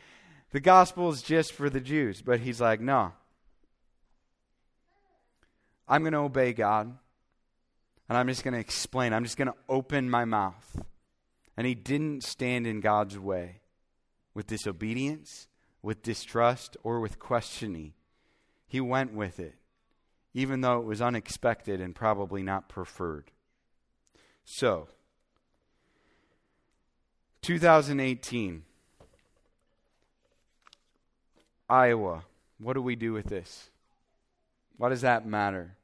The 0.53 0.61
gospel 0.61 1.11
is 1.11 1.21
just 1.21 1.53
for 1.53 1.69
the 1.69 1.81
Jews. 1.81 2.23
But 2.23 2.41
he's 2.41 2.61
like, 2.61 2.81
no. 2.81 3.13
I'm 5.87 6.03
going 6.03 6.13
to 6.13 6.21
obey 6.21 6.53
God. 6.53 6.97
And 8.09 8.17
I'm 8.17 8.29
just 8.29 8.45
going 8.45 8.55
to 8.55 8.61
explain. 8.61 9.13
I'm 9.13 9.25
just 9.25 9.37
going 9.37 9.49
to 9.49 9.59
open 9.69 10.09
my 10.09 10.25
mouth. 10.25 10.83
And 11.57 11.67
he 11.67 11.75
didn't 11.75 12.23
stand 12.23 12.67
in 12.67 12.81
God's 12.81 13.19
way 13.19 13.61
with 14.33 14.47
disobedience, 14.47 15.49
with 15.83 16.03
distrust, 16.03 16.77
or 16.85 17.01
with 17.01 17.19
questioning. 17.19 17.93
He 18.69 18.81
went 18.81 19.15
with 19.15 19.41
it, 19.41 19.55
even 20.35 20.61
though 20.61 20.79
it 20.79 20.85
was 20.85 21.03
unexpected 21.03 21.81
and 21.81 21.95
probably 21.95 22.43
not 22.43 22.69
preferred. 22.69 23.33
So, 24.45 24.89
2018, 27.43 28.63
Iowa. 31.69 32.25
What 32.59 32.75
do 32.75 32.83
we 32.83 32.97
do 32.97 33.13
with 33.13 33.27
this? 33.27 33.71
What 34.77 34.89
does 34.89 35.03
that 35.03 35.27
matter? 35.27 35.77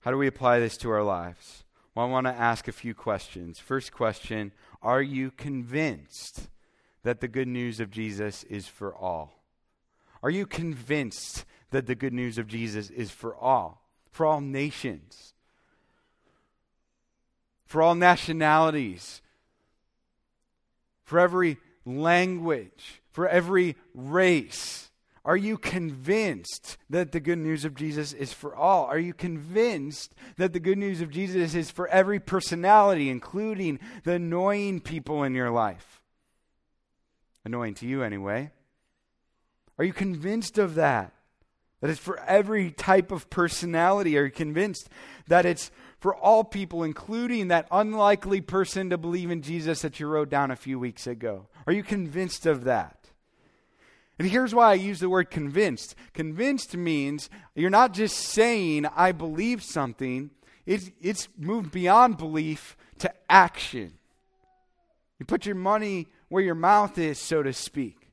How 0.00 0.10
do 0.10 0.16
we 0.16 0.26
apply 0.26 0.60
this 0.60 0.76
to 0.78 0.90
our 0.90 1.02
lives? 1.02 1.64
Well, 1.94 2.06
I 2.06 2.08
want 2.08 2.26
to 2.26 2.32
ask 2.32 2.68
a 2.68 2.72
few 2.72 2.94
questions. 2.94 3.58
First 3.58 3.92
question 3.92 4.52
Are 4.82 5.02
you 5.02 5.30
convinced 5.30 6.48
that 7.02 7.20
the 7.20 7.28
good 7.28 7.48
news 7.48 7.80
of 7.80 7.90
Jesus 7.90 8.44
is 8.44 8.68
for 8.68 8.94
all? 8.94 9.42
Are 10.22 10.30
you 10.30 10.46
convinced 10.46 11.44
that 11.70 11.86
the 11.86 11.94
good 11.94 12.12
news 12.12 12.38
of 12.38 12.46
Jesus 12.46 12.90
is 12.90 13.10
for 13.10 13.36
all, 13.36 13.82
for 14.10 14.26
all 14.26 14.40
nations, 14.40 15.34
for 17.66 17.82
all 17.82 17.94
nationalities, 17.94 19.20
for 21.04 21.18
every 21.18 21.58
language, 21.84 23.02
for 23.10 23.28
every 23.28 23.76
race? 23.94 24.90
Are 25.24 25.36
you 25.36 25.58
convinced 25.58 26.78
that 26.88 27.12
the 27.12 27.20
good 27.20 27.38
news 27.38 27.66
of 27.66 27.74
Jesus 27.74 28.14
is 28.14 28.32
for 28.32 28.56
all? 28.56 28.86
Are 28.86 28.98
you 28.98 29.12
convinced 29.12 30.14
that 30.38 30.54
the 30.54 30.60
good 30.60 30.78
news 30.78 31.02
of 31.02 31.10
Jesus 31.10 31.54
is 31.54 31.70
for 31.70 31.86
every 31.88 32.18
personality, 32.18 33.10
including 33.10 33.78
the 34.04 34.12
annoying 34.12 34.80
people 34.80 35.24
in 35.24 35.34
your 35.34 35.50
life? 35.50 36.00
Annoying 37.44 37.74
to 37.74 37.86
you, 37.86 38.02
anyway. 38.02 38.52
Are 39.76 39.84
you 39.84 39.92
convinced 39.92 40.56
of 40.56 40.76
that? 40.76 41.12
That 41.80 41.90
it's 41.90 42.00
for 42.00 42.18
every 42.20 42.70
type 42.70 43.12
of 43.12 43.30
personality. 43.30 44.18
Are 44.18 44.24
you 44.24 44.30
convinced 44.30 44.88
that 45.28 45.46
it's 45.46 45.70
for 46.00 46.14
all 46.14 46.44
people, 46.44 46.82
including 46.82 47.48
that 47.48 47.68
unlikely 47.70 48.40
person 48.40 48.90
to 48.90 48.98
believe 48.98 49.30
in 49.30 49.42
Jesus 49.42 49.82
that 49.82 50.00
you 50.00 50.06
wrote 50.06 50.28
down 50.28 50.50
a 50.50 50.56
few 50.56 50.78
weeks 50.78 51.06
ago? 51.06 51.46
Are 51.66 51.72
you 51.72 51.82
convinced 51.82 52.46
of 52.46 52.64
that? 52.64 53.10
And 54.18 54.28
here's 54.28 54.54
why 54.54 54.70
I 54.70 54.74
use 54.74 54.98
the 54.98 55.08
word 55.08 55.30
convinced. 55.30 55.94
Convinced 56.12 56.76
means 56.76 57.30
you're 57.54 57.70
not 57.70 57.94
just 57.94 58.16
saying, 58.16 58.86
I 58.96 59.12
believe 59.12 59.62
something, 59.62 60.30
it's, 60.66 60.90
it's 61.00 61.28
moved 61.38 61.70
beyond 61.70 62.18
belief 62.18 62.76
to 62.98 63.12
action. 63.30 63.92
You 65.18 65.26
put 65.26 65.46
your 65.46 65.54
money 65.54 66.08
where 66.28 66.42
your 66.42 66.56
mouth 66.56 66.98
is, 66.98 67.18
so 67.18 67.42
to 67.42 67.52
speak. 67.52 68.10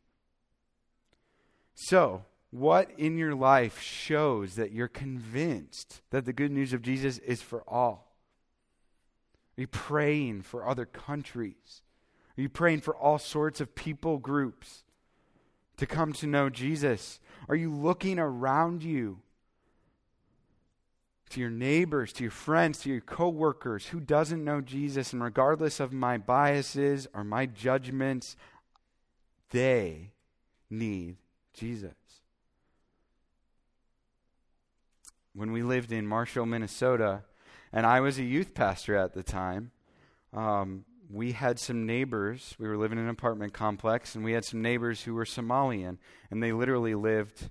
So, 1.73 2.23
what 2.59 2.89
in 2.97 3.17
your 3.17 3.35
life 3.35 3.81
shows 3.81 4.55
that 4.55 4.71
you're 4.71 4.87
convinced 4.87 6.01
that 6.11 6.25
the 6.25 6.33
good 6.33 6.51
news 6.51 6.73
of 6.73 6.81
Jesus 6.81 7.17
is 7.19 7.41
for 7.41 7.63
all? 7.67 8.15
Are 9.57 9.61
you 9.61 9.67
praying 9.67 10.43
for 10.43 10.67
other 10.67 10.85
countries? 10.85 11.81
Are 12.37 12.41
you 12.41 12.49
praying 12.49 12.81
for 12.81 12.95
all 12.95 13.17
sorts 13.17 13.61
of 13.61 13.75
people 13.75 14.17
groups 14.17 14.83
to 15.77 15.85
come 15.85 16.13
to 16.13 16.27
know 16.27 16.49
Jesus? 16.49 17.19
Are 17.49 17.55
you 17.55 17.73
looking 17.73 18.19
around 18.19 18.83
you 18.83 19.19
to 21.29 21.39
your 21.39 21.49
neighbors, 21.49 22.13
to 22.13 22.23
your 22.23 22.31
friends, 22.31 22.79
to 22.79 22.89
your 22.89 23.01
coworkers 23.01 23.87
who 23.87 23.99
doesn't 23.99 24.43
know 24.43 24.61
Jesus 24.61 25.11
and 25.11 25.23
regardless 25.23 25.79
of 25.79 25.91
my 25.91 26.17
biases 26.17 27.07
or 27.13 27.23
my 27.23 27.45
judgments, 27.45 28.37
they 29.51 30.11
need 30.69 31.17
Jesus. 31.53 32.04
When 35.35 35.51
we 35.51 35.61
lived 35.61 35.91
in 35.91 36.07
Marshall, 36.07 36.45
Minnesota, 36.45 37.23
and 37.73 37.85
I 37.85 37.99
was 37.99 38.17
a 38.17 38.23
youth 38.23 38.53
pastor 38.53 38.95
at 38.95 39.13
the 39.13 39.21
time, 39.21 39.71
um, 40.33 40.85
we 41.09 41.33
had 41.33 41.59
some 41.59 41.85
neighbors. 41.85 42.55
We 42.57 42.67
were 42.67 42.77
living 42.77 42.97
in 42.97 43.03
an 43.03 43.09
apartment 43.09 43.53
complex, 43.53 44.15
and 44.15 44.23
we 44.23 44.31
had 44.31 44.45
some 44.45 44.61
neighbors 44.61 45.03
who 45.03 45.13
were 45.13 45.25
Somalian, 45.25 45.97
and 46.31 46.41
they 46.41 46.53
literally 46.53 46.95
lived 46.95 47.49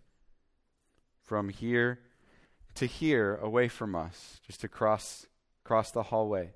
from 1.23 1.51
here 1.51 2.01
to 2.75 2.87
here 2.87 3.37
away 3.37 3.69
from 3.69 3.95
us, 3.95 4.41
just 4.47 4.65
across 4.65 5.27
across 5.65 5.91
the 5.91 6.05
hallway. 6.05 6.53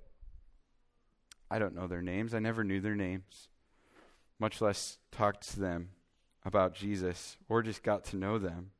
I 1.50 1.58
don't 1.58 1.74
know 1.74 1.86
their 1.86 2.02
names. 2.02 2.34
I 2.34 2.40
never 2.40 2.64
knew 2.64 2.80
their 2.80 2.96
names, 2.96 3.48
much 4.38 4.60
less 4.60 4.98
talked 5.12 5.48
to 5.50 5.60
them 5.60 5.90
about 6.44 6.74
Jesus 6.74 7.36
or 7.48 7.62
just 7.62 7.82
got 7.82 8.04
to 8.06 8.16
know 8.16 8.38
them. 8.38 8.72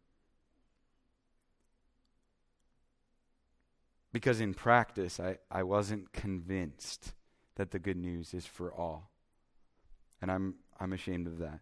Because 4.13 4.41
in 4.41 4.55
practice, 4.55 5.21
I, 5.21 5.39
I 5.51 5.63
wasn't 5.63 6.13
convinced 6.13 7.13
that 7.57 7.71
the 7.71 7.79
good 7.79 7.97
news 7.97 8.33
is 8.33 8.47
for 8.47 8.73
all. 8.73 9.11
And 10.23 10.31
I'm, 10.31 10.55
I'm 10.81 10.93
ashamed 10.93 11.27
of 11.27 11.39
that. 11.39 11.61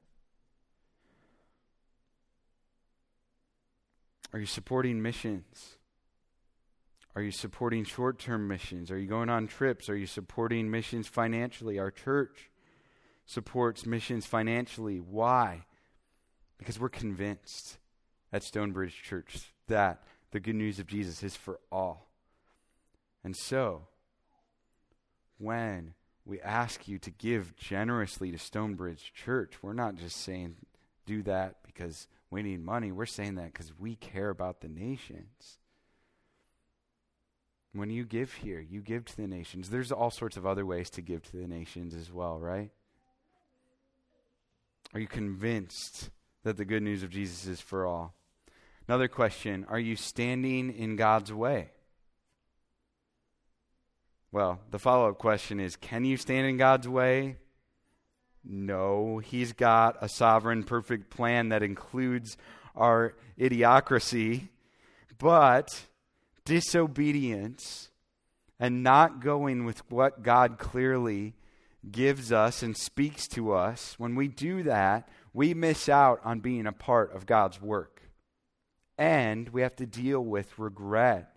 Are 4.32 4.38
you 4.38 4.46
supporting 4.46 5.02
missions? 5.02 5.76
Are 7.14 7.22
you 7.22 7.30
supporting 7.30 7.84
short 7.84 8.18
term 8.18 8.46
missions? 8.46 8.90
Are 8.90 8.98
you 8.98 9.06
going 9.06 9.30
on 9.30 9.46
trips? 9.46 9.88
Are 9.88 9.96
you 9.96 10.06
supporting 10.06 10.70
missions 10.70 11.08
financially? 11.08 11.78
Our 11.78 11.90
church 11.90 12.50
supports 13.24 13.86
missions 13.86 14.26
financially. 14.26 14.98
Why? 14.98 15.64
Because 16.58 16.78
we're 16.78 16.90
convinced 16.90 17.78
at 18.32 18.42
Stonebridge 18.42 19.02
Church 19.02 19.52
that 19.68 20.02
the 20.30 20.40
good 20.40 20.54
news 20.54 20.78
of 20.78 20.86
Jesus 20.86 21.22
is 21.22 21.34
for 21.34 21.58
all. 21.72 22.05
And 23.26 23.36
so, 23.36 23.88
when 25.36 25.94
we 26.24 26.40
ask 26.40 26.86
you 26.86 27.00
to 27.00 27.10
give 27.10 27.56
generously 27.56 28.30
to 28.30 28.38
Stonebridge 28.38 29.12
Church, 29.14 29.54
we're 29.62 29.72
not 29.72 29.96
just 29.96 30.18
saying 30.18 30.54
do 31.06 31.24
that 31.24 31.56
because 31.66 32.06
we 32.30 32.44
need 32.44 32.64
money. 32.64 32.92
We're 32.92 33.04
saying 33.04 33.34
that 33.34 33.52
because 33.52 33.72
we 33.76 33.96
care 33.96 34.30
about 34.30 34.60
the 34.60 34.68
nations. 34.68 35.58
When 37.72 37.90
you 37.90 38.04
give 38.04 38.32
here, 38.32 38.60
you 38.60 38.80
give 38.80 39.04
to 39.06 39.16
the 39.16 39.26
nations. 39.26 39.70
There's 39.70 39.90
all 39.90 40.12
sorts 40.12 40.36
of 40.36 40.46
other 40.46 40.64
ways 40.64 40.88
to 40.90 41.02
give 41.02 41.24
to 41.24 41.36
the 41.36 41.48
nations 41.48 41.96
as 41.96 42.12
well, 42.12 42.38
right? 42.38 42.70
Are 44.94 45.00
you 45.00 45.08
convinced 45.08 46.10
that 46.44 46.56
the 46.56 46.64
good 46.64 46.84
news 46.84 47.02
of 47.02 47.10
Jesus 47.10 47.48
is 47.48 47.60
for 47.60 47.86
all? 47.86 48.14
Another 48.86 49.08
question 49.08 49.66
Are 49.68 49.80
you 49.80 49.96
standing 49.96 50.72
in 50.72 50.94
God's 50.94 51.32
way? 51.32 51.70
Well, 54.36 54.60
the 54.70 54.78
follow 54.78 55.08
up 55.08 55.16
question 55.16 55.60
is 55.60 55.76
Can 55.76 56.04
you 56.04 56.18
stand 56.18 56.46
in 56.46 56.58
God's 56.58 56.86
way? 56.86 57.38
No, 58.44 59.16
He's 59.16 59.54
got 59.54 59.96
a 60.02 60.10
sovereign, 60.10 60.62
perfect 60.62 61.08
plan 61.08 61.48
that 61.48 61.62
includes 61.62 62.36
our 62.74 63.14
idiocracy, 63.40 64.50
but 65.16 65.86
disobedience 66.44 67.88
and 68.60 68.82
not 68.82 69.20
going 69.20 69.64
with 69.64 69.90
what 69.90 70.22
God 70.22 70.58
clearly 70.58 71.32
gives 71.90 72.30
us 72.30 72.62
and 72.62 72.76
speaks 72.76 73.26
to 73.28 73.54
us, 73.54 73.94
when 73.96 74.16
we 74.16 74.28
do 74.28 74.62
that, 74.64 75.08
we 75.32 75.54
miss 75.54 75.88
out 75.88 76.20
on 76.24 76.40
being 76.40 76.66
a 76.66 76.72
part 76.72 77.10
of 77.16 77.24
God's 77.24 77.62
work. 77.62 78.02
And 78.98 79.48
we 79.48 79.62
have 79.62 79.76
to 79.76 79.86
deal 79.86 80.22
with 80.22 80.58
regret 80.58 81.35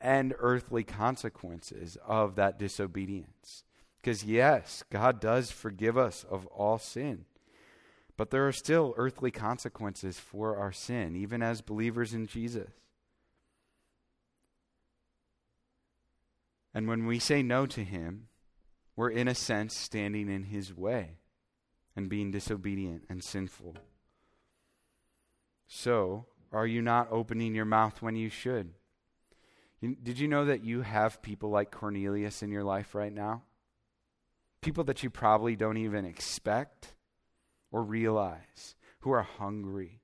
and 0.00 0.34
earthly 0.38 0.84
consequences 0.84 1.96
of 2.06 2.36
that 2.36 2.58
disobedience. 2.58 3.64
Because, 4.00 4.24
yes, 4.24 4.84
God 4.90 5.20
does 5.20 5.50
forgive 5.50 5.98
us 5.98 6.24
of 6.30 6.46
all 6.46 6.78
sin. 6.78 7.24
But 8.16 8.30
there 8.30 8.46
are 8.46 8.52
still 8.52 8.94
earthly 8.96 9.30
consequences 9.30 10.18
for 10.18 10.56
our 10.56 10.72
sin, 10.72 11.16
even 11.16 11.42
as 11.42 11.60
believers 11.60 12.14
in 12.14 12.26
Jesus. 12.26 12.70
And 16.74 16.86
when 16.86 17.06
we 17.06 17.18
say 17.18 17.42
no 17.42 17.66
to 17.66 17.84
Him, 17.84 18.28
we're 18.96 19.10
in 19.10 19.28
a 19.28 19.34
sense 19.34 19.76
standing 19.76 20.28
in 20.28 20.44
His 20.44 20.74
way 20.74 21.18
and 21.96 22.08
being 22.08 22.30
disobedient 22.30 23.04
and 23.08 23.22
sinful. 23.22 23.76
So, 25.66 26.26
are 26.52 26.66
you 26.66 26.80
not 26.82 27.08
opening 27.10 27.54
your 27.54 27.64
mouth 27.64 28.00
when 28.00 28.16
you 28.16 28.30
should? 28.30 28.74
Did 29.80 30.18
you 30.18 30.28
know 30.28 30.44
that 30.46 30.64
you 30.64 30.82
have 30.82 31.22
people 31.22 31.50
like 31.50 31.70
Cornelius 31.70 32.42
in 32.42 32.50
your 32.50 32.64
life 32.64 32.94
right 32.94 33.12
now? 33.12 33.42
People 34.60 34.84
that 34.84 35.02
you 35.02 35.10
probably 35.10 35.54
don't 35.56 35.76
even 35.76 36.04
expect 36.04 36.94
or 37.70 37.82
realize 37.82 38.74
who 39.00 39.12
are 39.12 39.22
hungry 39.22 40.00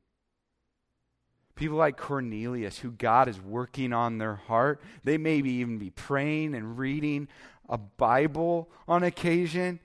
People 1.56 1.76
like 1.76 1.96
Cornelius, 1.96 2.78
who 2.78 2.90
God 2.90 3.28
is 3.28 3.40
working 3.40 3.92
on 3.92 4.18
their 4.18 4.34
heart. 4.34 4.80
They 5.04 5.18
maybe 5.18 5.50
even 5.52 5.78
be 5.78 5.90
praying 5.90 6.54
and 6.54 6.76
reading 6.78 7.28
a 7.68 7.78
Bible 7.78 8.70
on 8.88 9.04
occasion. 9.04 9.78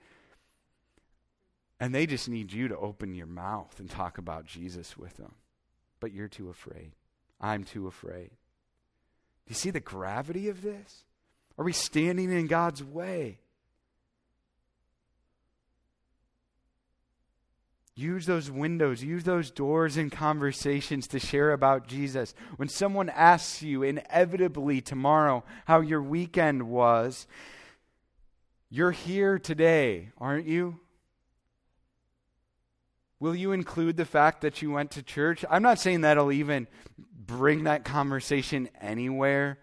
And 1.78 1.94
they 1.94 2.06
just 2.06 2.28
need 2.28 2.52
you 2.52 2.68
to 2.68 2.76
open 2.76 3.14
your 3.14 3.28
mouth 3.28 3.78
and 3.78 3.88
talk 3.88 4.18
about 4.18 4.46
Jesus 4.46 4.98
with 4.98 5.16
them. 5.16 5.36
But 6.00 6.12
you're 6.12 6.28
too 6.28 6.50
afraid. 6.50 6.92
I'm 7.40 7.62
too 7.62 7.86
afraid. 7.86 8.32
Do 9.46 9.50
you 9.50 9.54
see 9.54 9.70
the 9.70 9.80
gravity 9.80 10.48
of 10.48 10.62
this? 10.62 11.04
Are 11.58 11.64
we 11.64 11.72
standing 11.72 12.32
in 12.32 12.46
God's 12.46 12.82
way? 12.82 13.38
Use 18.00 18.24
those 18.24 18.50
windows, 18.50 19.04
use 19.04 19.24
those 19.24 19.50
doors 19.50 19.98
in 19.98 20.08
conversations 20.08 21.06
to 21.08 21.18
share 21.18 21.52
about 21.52 21.86
Jesus. 21.86 22.34
When 22.56 22.68
someone 22.68 23.10
asks 23.10 23.62
you 23.62 23.82
inevitably 23.82 24.80
tomorrow 24.80 25.44
how 25.66 25.80
your 25.80 26.00
weekend 26.00 26.62
was, 26.62 27.26
you're 28.70 28.92
here 28.92 29.38
today, 29.38 30.12
aren't 30.16 30.46
you? 30.46 30.80
Will 33.18 33.34
you 33.34 33.52
include 33.52 33.98
the 33.98 34.06
fact 34.06 34.40
that 34.40 34.62
you 34.62 34.70
went 34.70 34.92
to 34.92 35.02
church? 35.02 35.44
I'm 35.50 35.62
not 35.62 35.78
saying 35.78 36.00
that'll 36.00 36.32
even 36.32 36.68
bring 37.30 37.64
that 37.64 37.84
conversation 37.84 38.68
anywhere, 38.80 39.58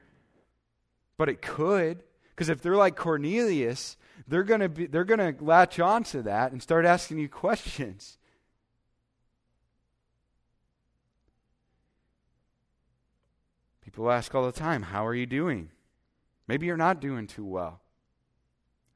but 1.18 1.30
it 1.30 1.42
could. 1.42 2.04
Because 2.30 2.50
if 2.50 2.62
they're 2.62 2.76
like 2.76 2.96
Cornelius, 2.96 3.98
they're 4.28 4.44
to 4.62 4.70
be 4.70 4.86
they're 4.86 5.04
to 5.04 5.44
latch 5.44 5.80
onto 5.80 6.22
that 6.24 6.52
and 6.52 6.62
start 6.62 6.86
asking 6.86 7.20
you 7.20 7.28
questions. 7.30 8.18
People 13.82 14.12
ask 14.12 14.34
all 14.36 14.46
the 14.46 14.52
time, 14.52 14.84
How 14.84 15.06
are 15.06 15.16
you 15.16 15.26
doing? 15.26 15.70
Maybe 16.48 16.68
you're 16.68 16.78
not 16.78 17.02
doing 17.02 17.26
too 17.28 17.46
well. 17.46 17.82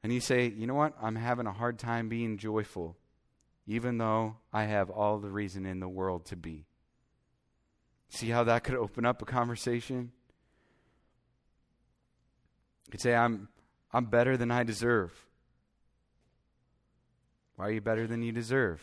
And 0.02 0.12
you 0.12 0.20
say, 0.20 0.52
You 0.56 0.66
know 0.66 0.74
what? 0.74 0.94
I'm 1.02 1.16
having 1.16 1.46
a 1.46 1.52
hard 1.52 1.78
time 1.78 2.08
being 2.08 2.38
joyful, 2.38 2.96
even 3.66 3.98
though 3.98 4.36
I 4.52 4.64
have 4.64 4.90
all 4.90 5.18
the 5.18 5.30
reason 5.30 5.66
in 5.66 5.80
the 5.80 5.88
world 5.88 6.26
to 6.26 6.36
be. 6.36 6.66
See 8.12 8.28
how 8.28 8.44
that 8.44 8.62
could 8.62 8.74
open 8.74 9.06
up 9.06 9.22
a 9.22 9.24
conversation? 9.24 10.12
You 12.86 12.90
could 12.90 13.00
say, 13.00 13.14
I'm, 13.14 13.48
I'm 13.90 14.04
better 14.04 14.36
than 14.36 14.50
I 14.50 14.64
deserve. 14.64 15.12
Why 17.56 17.68
are 17.68 17.70
you 17.70 17.80
better 17.80 18.06
than 18.06 18.22
you 18.22 18.30
deserve? 18.30 18.82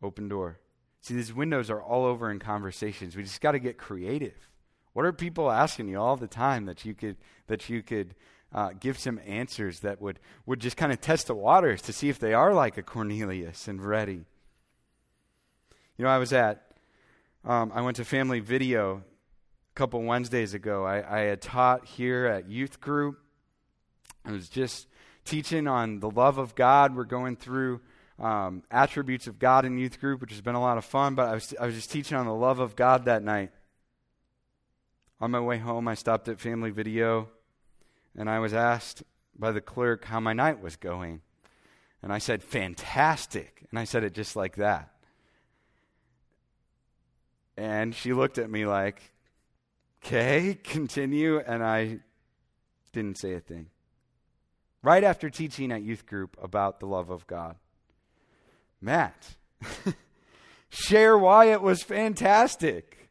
Open 0.00 0.28
door. 0.28 0.60
See, 1.00 1.14
these 1.14 1.34
windows 1.34 1.68
are 1.68 1.82
all 1.82 2.04
over 2.04 2.30
in 2.30 2.38
conversations. 2.38 3.16
We 3.16 3.24
just 3.24 3.40
got 3.40 3.52
to 3.52 3.58
get 3.58 3.76
creative. 3.76 4.48
What 4.92 5.04
are 5.04 5.12
people 5.12 5.50
asking 5.50 5.88
you 5.88 5.98
all 5.98 6.16
the 6.16 6.28
time 6.28 6.66
that 6.66 6.84
you 6.84 6.94
could 6.94 7.16
that 7.48 7.68
you 7.68 7.82
could 7.82 8.14
uh, 8.52 8.70
give 8.78 8.98
some 8.98 9.20
answers 9.26 9.80
that 9.80 10.00
would 10.00 10.20
would 10.46 10.60
just 10.60 10.76
kind 10.76 10.92
of 10.92 11.00
test 11.00 11.26
the 11.26 11.34
waters 11.34 11.82
to 11.82 11.92
see 11.92 12.08
if 12.08 12.20
they 12.20 12.34
are 12.34 12.54
like 12.54 12.78
a 12.78 12.82
Cornelius 12.82 13.66
and 13.66 13.84
ready? 13.84 14.26
You 15.96 16.04
know, 16.04 16.08
I 16.08 16.18
was 16.18 16.32
at 16.32 16.67
um, 17.44 17.72
I 17.74 17.80
went 17.80 17.96
to 17.96 18.04
Family 18.04 18.40
Video 18.40 18.96
a 18.96 19.74
couple 19.74 20.02
Wednesdays 20.02 20.54
ago. 20.54 20.84
I, 20.84 21.18
I 21.18 21.20
had 21.20 21.40
taught 21.40 21.86
here 21.86 22.26
at 22.26 22.48
youth 22.48 22.80
group. 22.80 23.18
I 24.24 24.32
was 24.32 24.48
just 24.48 24.86
teaching 25.24 25.66
on 25.66 26.00
the 26.00 26.10
love 26.10 26.38
of 26.38 26.54
God. 26.54 26.96
We're 26.96 27.04
going 27.04 27.36
through 27.36 27.80
um, 28.18 28.62
attributes 28.70 29.26
of 29.26 29.38
God 29.38 29.64
in 29.64 29.78
youth 29.78 30.00
group, 30.00 30.20
which 30.20 30.32
has 30.32 30.40
been 30.40 30.54
a 30.54 30.60
lot 30.60 30.78
of 30.78 30.84
fun. 30.84 31.14
But 31.14 31.28
I 31.28 31.34
was, 31.34 31.54
I 31.60 31.66
was 31.66 31.74
just 31.74 31.90
teaching 31.90 32.16
on 32.16 32.26
the 32.26 32.34
love 32.34 32.58
of 32.58 32.76
God 32.76 33.04
that 33.04 33.22
night. 33.22 33.50
On 35.20 35.30
my 35.30 35.40
way 35.40 35.58
home, 35.58 35.88
I 35.88 35.94
stopped 35.94 36.28
at 36.28 36.38
Family 36.38 36.70
Video, 36.70 37.28
and 38.16 38.30
I 38.30 38.38
was 38.38 38.54
asked 38.54 39.02
by 39.36 39.52
the 39.52 39.60
clerk 39.60 40.04
how 40.04 40.20
my 40.20 40.32
night 40.32 40.60
was 40.60 40.76
going. 40.76 41.22
And 42.02 42.12
I 42.12 42.18
said, 42.18 42.42
fantastic. 42.42 43.64
And 43.70 43.78
I 43.78 43.84
said 43.84 44.04
it 44.04 44.14
just 44.14 44.36
like 44.36 44.56
that. 44.56 44.92
And 47.58 47.92
she 47.92 48.12
looked 48.12 48.38
at 48.38 48.48
me 48.48 48.66
like, 48.66 49.02
okay, 50.00 50.56
continue. 50.62 51.40
And 51.40 51.64
I 51.64 51.98
didn't 52.92 53.18
say 53.18 53.34
a 53.34 53.40
thing. 53.40 53.66
Right 54.80 55.02
after 55.02 55.28
teaching 55.28 55.72
at 55.72 55.82
youth 55.82 56.06
group 56.06 56.36
about 56.40 56.78
the 56.78 56.86
love 56.86 57.10
of 57.10 57.26
God. 57.26 57.56
Matt, 58.80 59.34
share 60.68 61.18
why 61.18 61.46
it 61.46 61.60
was 61.60 61.82
fantastic. 61.82 63.10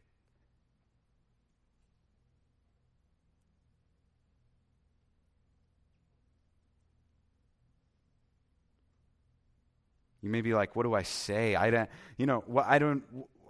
You 10.22 10.30
may 10.30 10.40
be 10.40 10.54
like, 10.54 10.74
what 10.74 10.84
do 10.84 10.94
I 10.94 11.02
say? 11.02 11.54
I 11.54 11.68
don't, 11.70 11.90
you 12.16 12.24
know, 12.24 12.42
I 12.64 12.78
don't, 12.78 13.04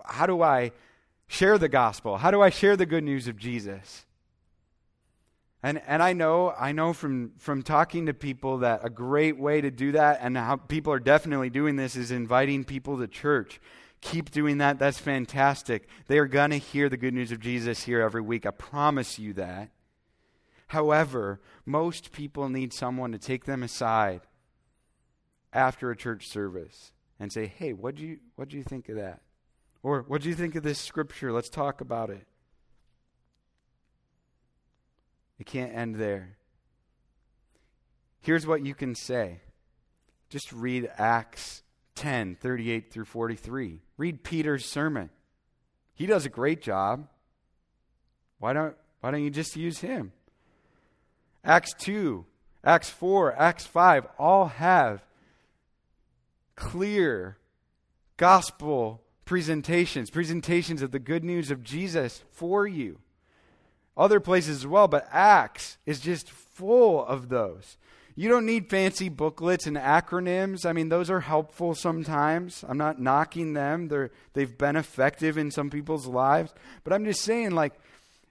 how 0.05 0.27
do 0.27 0.43
I 0.43 0.73
share 1.29 1.59
the 1.59 1.69
gospel? 1.69 2.17
How 2.17 2.31
do 2.31 2.43
I 2.43 2.51
share 2.51 2.77
the 2.77 2.87
good 2.87 3.05
news 3.05 3.29
of 3.29 3.37
Jesus? 3.37 4.05
And, 5.63 5.83
and 5.87 6.03
I 6.03 6.13
know, 6.13 6.55
I 6.59 6.73
know 6.73 6.93
from, 6.93 7.33
from 7.37 7.63
talking 7.63 8.07
to 8.07 8.15
people 8.15 8.59
that 8.59 8.81
a 8.85 8.91
great 8.91 9.39
way 9.39 9.61
to 9.61 9.71
do 9.71 9.93
that, 9.93 10.19
and 10.23 10.37
how 10.37 10.57
people 10.57 10.93
are 10.93 11.01
definitely 11.01 11.51
doing 11.51 11.77
this, 11.77 11.97
is 11.97 12.11
inviting 12.11 12.65
people 12.65 12.99
to 12.99 13.07
church. 13.07 13.61
Keep 14.01 14.31
doing 14.31 14.59
that. 14.59 14.79
That's 14.79 15.01
fantastic. 15.01 15.89
They 16.07 16.19
are 16.19 16.29
going 16.29 16.51
to 16.51 16.59
hear 16.59 16.89
the 16.89 16.97
good 16.97 17.13
news 17.13 17.33
of 17.33 17.41
Jesus 17.41 17.83
here 17.83 18.01
every 18.01 18.21
week. 18.21 18.47
I 18.47 18.53
promise 18.53 19.19
you 19.19 19.33
that. 19.35 19.71
However, 20.69 21.41
most 21.67 22.13
people 22.13 22.49
need 22.49 22.73
someone 22.73 23.11
to 23.13 23.19
take 23.19 23.45
them 23.45 23.63
aside 23.63 24.21
after 25.53 25.91
a 25.91 25.97
church 25.97 26.29
service 26.29 26.93
and 27.19 27.33
say, 27.33 27.47
hey, 27.47 27.73
what 27.73 27.97
do 27.97 28.05
you, 28.05 28.19
what 28.37 28.49
do 28.49 28.57
you 28.57 28.63
think 28.63 28.89
of 28.89 28.97
that? 28.97 29.23
Or, 29.83 30.05
what 30.09 30.23
do 30.23 30.29
you 30.29 30.35
think 30.35 30.55
of 30.55 30.63
this 30.63 30.81
scripture? 30.81 31.33
Let's 31.33 31.49
talk 31.49 31.81
about 31.81 32.11
it. 32.11 32.27
It 35.39 35.47
can't 35.47 35.75
end 35.75 35.95
there. 35.97 36.37
Here's 38.21 38.47
what 38.47 38.65
you 38.65 38.75
can 38.75 38.95
say 38.95 39.41
just 40.29 40.53
read 40.53 40.91
Acts 40.99 41.63
10 41.95 42.37
38 42.41 42.93
through 42.93 43.05
43. 43.05 43.81
Read 43.97 44.23
Peter's 44.23 44.67
sermon. 44.67 45.11
He 45.95 46.07
does 46.07 46.27
a 46.27 46.31
great 46.31 46.61
job. 46.61 47.09
Why 48.39 48.53
don't, 48.53 48.77
why 49.01 49.11
don't 49.11 49.25
you 49.25 49.31
just 49.31 49.57
use 49.57 49.81
him? 49.81 50.13
Acts 51.45 51.73
2, 51.79 52.25
Acts 52.63 52.91
4, 52.91 53.35
Acts 53.35 53.67
5 53.67 54.07
all 54.19 54.47
have 54.47 55.03
clear 56.55 57.39
gospel 58.17 59.03
presentations, 59.29 60.09
presentations 60.09 60.81
of 60.81 60.91
the 60.91 60.99
good 60.99 61.23
news 61.23 61.51
of 61.51 61.63
Jesus 61.63 62.25
for 62.31 62.67
you. 62.67 62.99
Other 63.95 64.21
places 64.21 64.61
as 64.61 64.67
well, 64.67 64.89
but 64.89 65.07
Acts 65.13 65.77
is 65.85 66.01
just 66.01 66.31
full 66.31 67.05
of 67.05 67.29
those. 67.29 67.77
You 68.17 68.31
don't 68.31 68.47
need 68.47 68.71
fancy 68.71 69.11
booklets 69.11 69.67
and 69.67 69.77
acronyms. 69.77 70.65
I 70.65 70.73
mean, 70.73 70.89
those 70.89 71.11
are 71.11 71.21
helpful 71.21 71.75
sometimes. 71.75 72.65
I'm 72.67 72.79
not 72.79 73.03
knocking 73.03 73.53
them. 73.53 73.89
They're, 73.89 74.11
they've 74.33 74.57
been 74.57 74.77
effective 74.77 75.37
in 75.37 75.51
some 75.51 75.69
people's 75.69 76.07
lives. 76.07 76.55
But 76.83 76.95
I'm 76.95 77.05
just 77.05 77.21
saying, 77.21 77.51
like, 77.51 77.75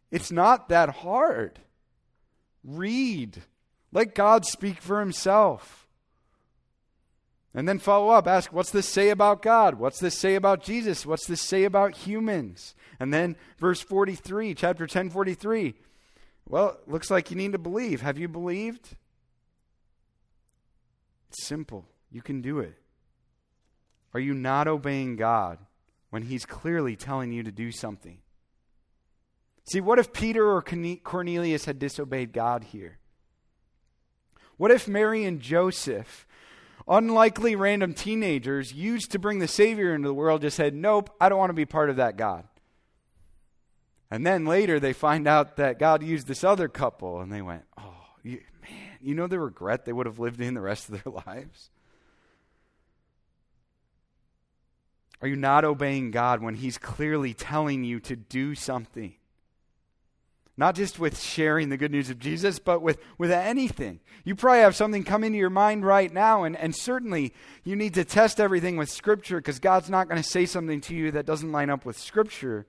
it's 0.09 0.31
not 0.31 0.67
that 0.69 0.89
hard. 0.89 1.59
Read. 2.63 3.43
Let 3.91 4.15
God 4.15 4.47
speak 4.47 4.81
for 4.81 4.99
himself. 4.99 5.86
And 7.53 7.67
then 7.67 7.79
follow 7.79 8.09
up. 8.09 8.27
Ask, 8.27 8.53
what's 8.53 8.71
this 8.71 8.87
say 8.87 9.09
about 9.09 9.41
God? 9.41 9.75
What's 9.75 9.99
this 9.99 10.17
say 10.17 10.35
about 10.35 10.63
Jesus? 10.63 11.05
What's 11.05 11.25
this 11.25 11.41
say 11.41 11.63
about 11.63 11.95
humans? 11.95 12.75
And 12.99 13.13
then 13.13 13.35
verse 13.57 13.81
43, 13.81 14.53
chapter 14.53 14.85
10, 14.85 15.09
43. 15.09 15.73
Well, 16.47 16.77
looks 16.87 17.09
like 17.09 17.31
you 17.31 17.37
need 17.37 17.53
to 17.53 17.57
believe. 17.57 18.01
Have 18.01 18.17
you 18.17 18.27
believed? 18.27 18.95
It's 21.29 21.45
simple. 21.45 21.85
You 22.11 22.21
can 22.21 22.41
do 22.41 22.59
it. 22.59 22.75
Are 24.13 24.19
you 24.19 24.33
not 24.33 24.67
obeying 24.67 25.15
God 25.15 25.59
when 26.09 26.23
He's 26.23 26.45
clearly 26.45 26.95
telling 26.95 27.31
you 27.31 27.43
to 27.43 27.51
do 27.51 27.71
something? 27.71 28.19
See, 29.69 29.81
what 29.81 29.99
if 29.99 30.13
Peter 30.13 30.49
or 30.49 30.61
Cornelius 30.61 31.65
had 31.65 31.79
disobeyed 31.79 32.31
God 32.31 32.63
here? 32.65 32.99
What 34.55 34.71
if 34.71 34.87
Mary 34.87 35.25
and 35.25 35.39
Joseph, 35.39 36.25
unlikely 36.88 37.55
random 37.55 37.93
teenagers 37.93 38.73
used 38.73 39.11
to 39.11 39.19
bring 39.19 39.39
the 39.39 39.47
Savior 39.47 39.93
into 39.93 40.07
the 40.07 40.13
world, 40.13 40.41
just 40.41 40.57
said, 40.57 40.73
Nope, 40.73 41.09
I 41.19 41.29
don't 41.29 41.39
want 41.39 41.49
to 41.49 41.55
be 41.55 41.65
part 41.65 41.89
of 41.89 41.97
that 41.97 42.17
God? 42.17 42.45
And 44.09 44.25
then 44.25 44.45
later 44.45 44.79
they 44.79 44.93
find 44.93 45.27
out 45.27 45.57
that 45.57 45.79
God 45.79 46.01
used 46.01 46.27
this 46.27 46.43
other 46.43 46.67
couple, 46.67 47.19
and 47.19 47.31
they 47.31 47.41
went, 47.41 47.63
Oh, 47.77 47.93
you, 48.23 48.41
you 49.01 49.15
know 49.15 49.27
the 49.27 49.39
regret 49.39 49.85
they 49.85 49.93
would 49.93 50.05
have 50.05 50.19
lived 50.19 50.39
in 50.39 50.53
the 50.53 50.61
rest 50.61 50.89
of 50.89 51.03
their 51.03 51.13
lives? 51.27 51.69
Are 55.21 55.27
you 55.27 55.35
not 55.35 55.65
obeying 55.65 56.11
God 56.11 56.41
when 56.41 56.55
He's 56.55 56.77
clearly 56.77 57.33
telling 57.33 57.83
you 57.83 57.99
to 58.01 58.15
do 58.15 58.55
something? 58.55 59.15
Not 60.60 60.74
just 60.74 60.97
with 60.97 61.22
sharing 61.22 61.70
the 61.70 61.78
good 61.78 61.91
news 61.91 62.10
of 62.10 62.18
Jesus, 62.18 62.58
but 62.58 62.82
with, 62.82 62.99
with 63.20 63.32
anything. 63.32 63.99
You 64.24 64.36
probably 64.36 64.62
have 64.62 64.76
something 64.76 65.03
come 65.03 65.24
into 65.24 65.38
your 65.38 65.51
mind 65.51 65.86
right 65.86 66.12
now, 66.12 66.43
and, 66.43 66.58
and 66.58 66.76
certainly 66.76 67.32
you 67.64 67.76
need 67.76 67.93
to 67.93 68.03
test 68.03 68.39
everything 68.39 68.76
with 68.76 68.89
Scripture 68.89 69.38
because 69.38 69.60
God's 69.60 69.88
not 69.88 70.10
going 70.10 70.22
to 70.22 70.28
say 70.28 70.47
something 70.47 70.82
to 70.82 70.95
you 70.95 71.12
that 71.12 71.28
doesn't 71.28 71.51
line 71.51 71.70
up 71.70 71.86
with 71.86 71.95
Scripture. 71.99 72.66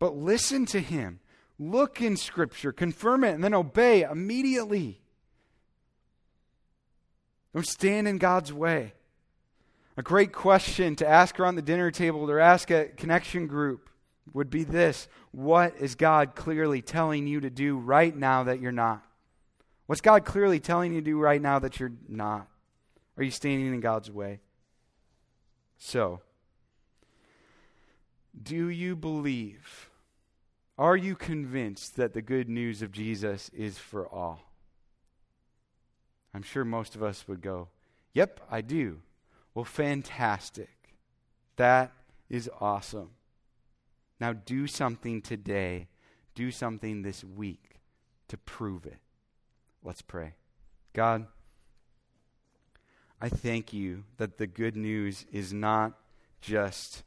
But 0.00 0.16
listen 0.16 0.66
to 0.66 0.80
Him. 0.80 1.20
Look 1.60 2.02
in 2.02 2.16
Scripture, 2.16 2.72
confirm 2.72 3.22
it, 3.22 3.34
and 3.34 3.44
then 3.44 3.54
obey 3.54 4.02
immediately. 4.02 5.00
Don't 7.54 7.66
stand 7.66 8.08
in 8.08 8.18
God's 8.18 8.52
way. 8.52 8.94
A 9.96 10.02
great 10.02 10.32
question 10.32 10.96
to 10.96 11.08
ask 11.08 11.38
around 11.38 11.54
the 11.54 11.62
dinner 11.62 11.92
table 11.92 12.28
or 12.28 12.40
ask 12.40 12.70
a 12.70 12.86
connection 12.86 13.46
group 13.46 13.88
would 14.32 14.50
be 14.50 14.64
this 14.64 15.08
What 15.32 15.74
is 15.78 15.94
God 15.94 16.34
clearly 16.34 16.82
telling 16.82 17.26
you 17.26 17.40
to 17.40 17.50
do 17.50 17.76
right 17.78 18.14
now 18.14 18.44
that 18.44 18.60
you're 18.60 18.72
not? 18.72 19.02
What's 19.86 20.00
God 20.00 20.24
clearly 20.24 20.58
telling 20.58 20.92
you 20.92 21.00
to 21.00 21.04
do 21.04 21.18
right 21.18 21.40
now 21.40 21.58
that 21.60 21.78
you're 21.78 21.92
not? 22.08 22.48
Are 23.16 23.22
you 23.22 23.30
standing 23.30 23.68
in 23.68 23.80
God's 23.80 24.10
way? 24.10 24.40
So, 25.78 26.20
do 28.42 28.68
you 28.68 28.96
believe 28.96 29.90
are 30.78 30.96
you 30.96 31.16
convinced 31.16 31.96
that 31.96 32.12
the 32.12 32.20
good 32.20 32.48
news 32.48 32.82
of 32.82 32.92
Jesus 32.92 33.50
is 33.56 33.78
for 33.78 34.06
all? 34.06 34.40
I'm 36.34 36.42
sure 36.42 36.64
most 36.66 36.94
of 36.94 37.02
us 37.02 37.26
would 37.26 37.40
go, 37.40 37.68
Yep, 38.12 38.40
I 38.50 38.60
do. 38.60 39.00
Well, 39.54 39.64
fantastic. 39.64 40.70
That 41.56 41.92
is 42.28 42.50
awesome. 42.60 43.10
Now 44.20 44.32
do 44.32 44.66
something 44.66 45.20
today, 45.20 45.88
do 46.34 46.50
something 46.50 47.02
this 47.02 47.22
week 47.22 47.80
to 48.28 48.36
prove 48.36 48.86
it. 48.86 48.98
Let's 49.82 50.02
pray. 50.02 50.34
God, 50.92 51.26
I 53.20 53.28
thank 53.28 53.72
you 53.72 54.04
that 54.16 54.38
the 54.38 54.46
good 54.46 54.76
news 54.76 55.26
is 55.32 55.52
not 55.52 55.92
just 56.40 57.02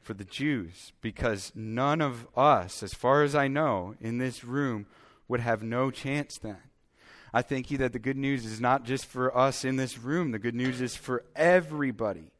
for 0.00 0.14
the 0.14 0.24
Jews 0.24 0.92
because 1.00 1.50
none 1.54 2.00
of 2.00 2.26
us, 2.36 2.82
as 2.82 2.94
far 2.94 3.22
as 3.22 3.34
I 3.34 3.48
know, 3.48 3.94
in 4.00 4.18
this 4.18 4.44
room 4.44 4.86
would 5.26 5.40
have 5.40 5.62
no 5.62 5.90
chance 5.90 6.38
then. 6.38 6.58
I 7.32 7.42
thank 7.42 7.70
you 7.70 7.78
that 7.78 7.92
the 7.92 7.98
good 7.98 8.16
news 8.16 8.44
is 8.44 8.60
not 8.60 8.84
just 8.84 9.06
for 9.06 9.36
us 9.36 9.64
in 9.64 9.76
this 9.76 9.98
room, 9.98 10.30
the 10.30 10.38
good 10.38 10.54
news 10.54 10.80
is 10.80 10.94
for 10.94 11.24
everybody. 11.34 12.30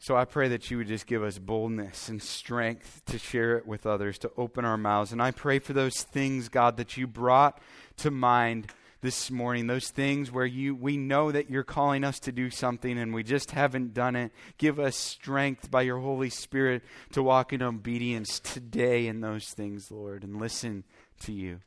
So 0.00 0.16
I 0.16 0.24
pray 0.24 0.48
that 0.48 0.70
you 0.70 0.78
would 0.78 0.86
just 0.86 1.06
give 1.06 1.24
us 1.24 1.38
boldness 1.38 2.08
and 2.08 2.22
strength 2.22 3.02
to 3.06 3.18
share 3.18 3.58
it 3.58 3.66
with 3.66 3.84
others, 3.84 4.16
to 4.18 4.30
open 4.36 4.64
our 4.64 4.76
mouths. 4.76 5.12
And 5.12 5.20
I 5.20 5.32
pray 5.32 5.58
for 5.58 5.72
those 5.72 6.02
things, 6.02 6.48
God, 6.48 6.76
that 6.76 6.96
you 6.96 7.06
brought 7.08 7.60
to 7.98 8.10
mind 8.10 8.68
this 9.00 9.30
morning, 9.30 9.66
those 9.66 9.88
things 9.88 10.30
where 10.30 10.46
you 10.46 10.74
we 10.74 10.96
know 10.96 11.30
that 11.30 11.50
you're 11.50 11.62
calling 11.62 12.04
us 12.04 12.18
to 12.20 12.32
do 12.32 12.50
something 12.50 12.98
and 12.98 13.14
we 13.14 13.22
just 13.22 13.52
haven't 13.52 13.94
done 13.94 14.16
it. 14.16 14.32
Give 14.56 14.80
us 14.80 14.96
strength 14.96 15.70
by 15.70 15.82
your 15.82 15.98
Holy 15.98 16.30
Spirit 16.30 16.82
to 17.12 17.22
walk 17.22 17.52
in 17.52 17.62
obedience 17.62 18.40
today 18.40 19.06
in 19.06 19.20
those 19.20 19.48
things, 19.48 19.90
Lord, 19.90 20.24
and 20.24 20.40
listen 20.40 20.84
to 21.20 21.32
you. 21.32 21.60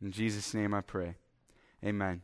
In 0.00 0.12
Jesus' 0.12 0.54
name 0.54 0.74
I 0.74 0.80
pray. 0.80 1.14
Amen. 1.84 2.22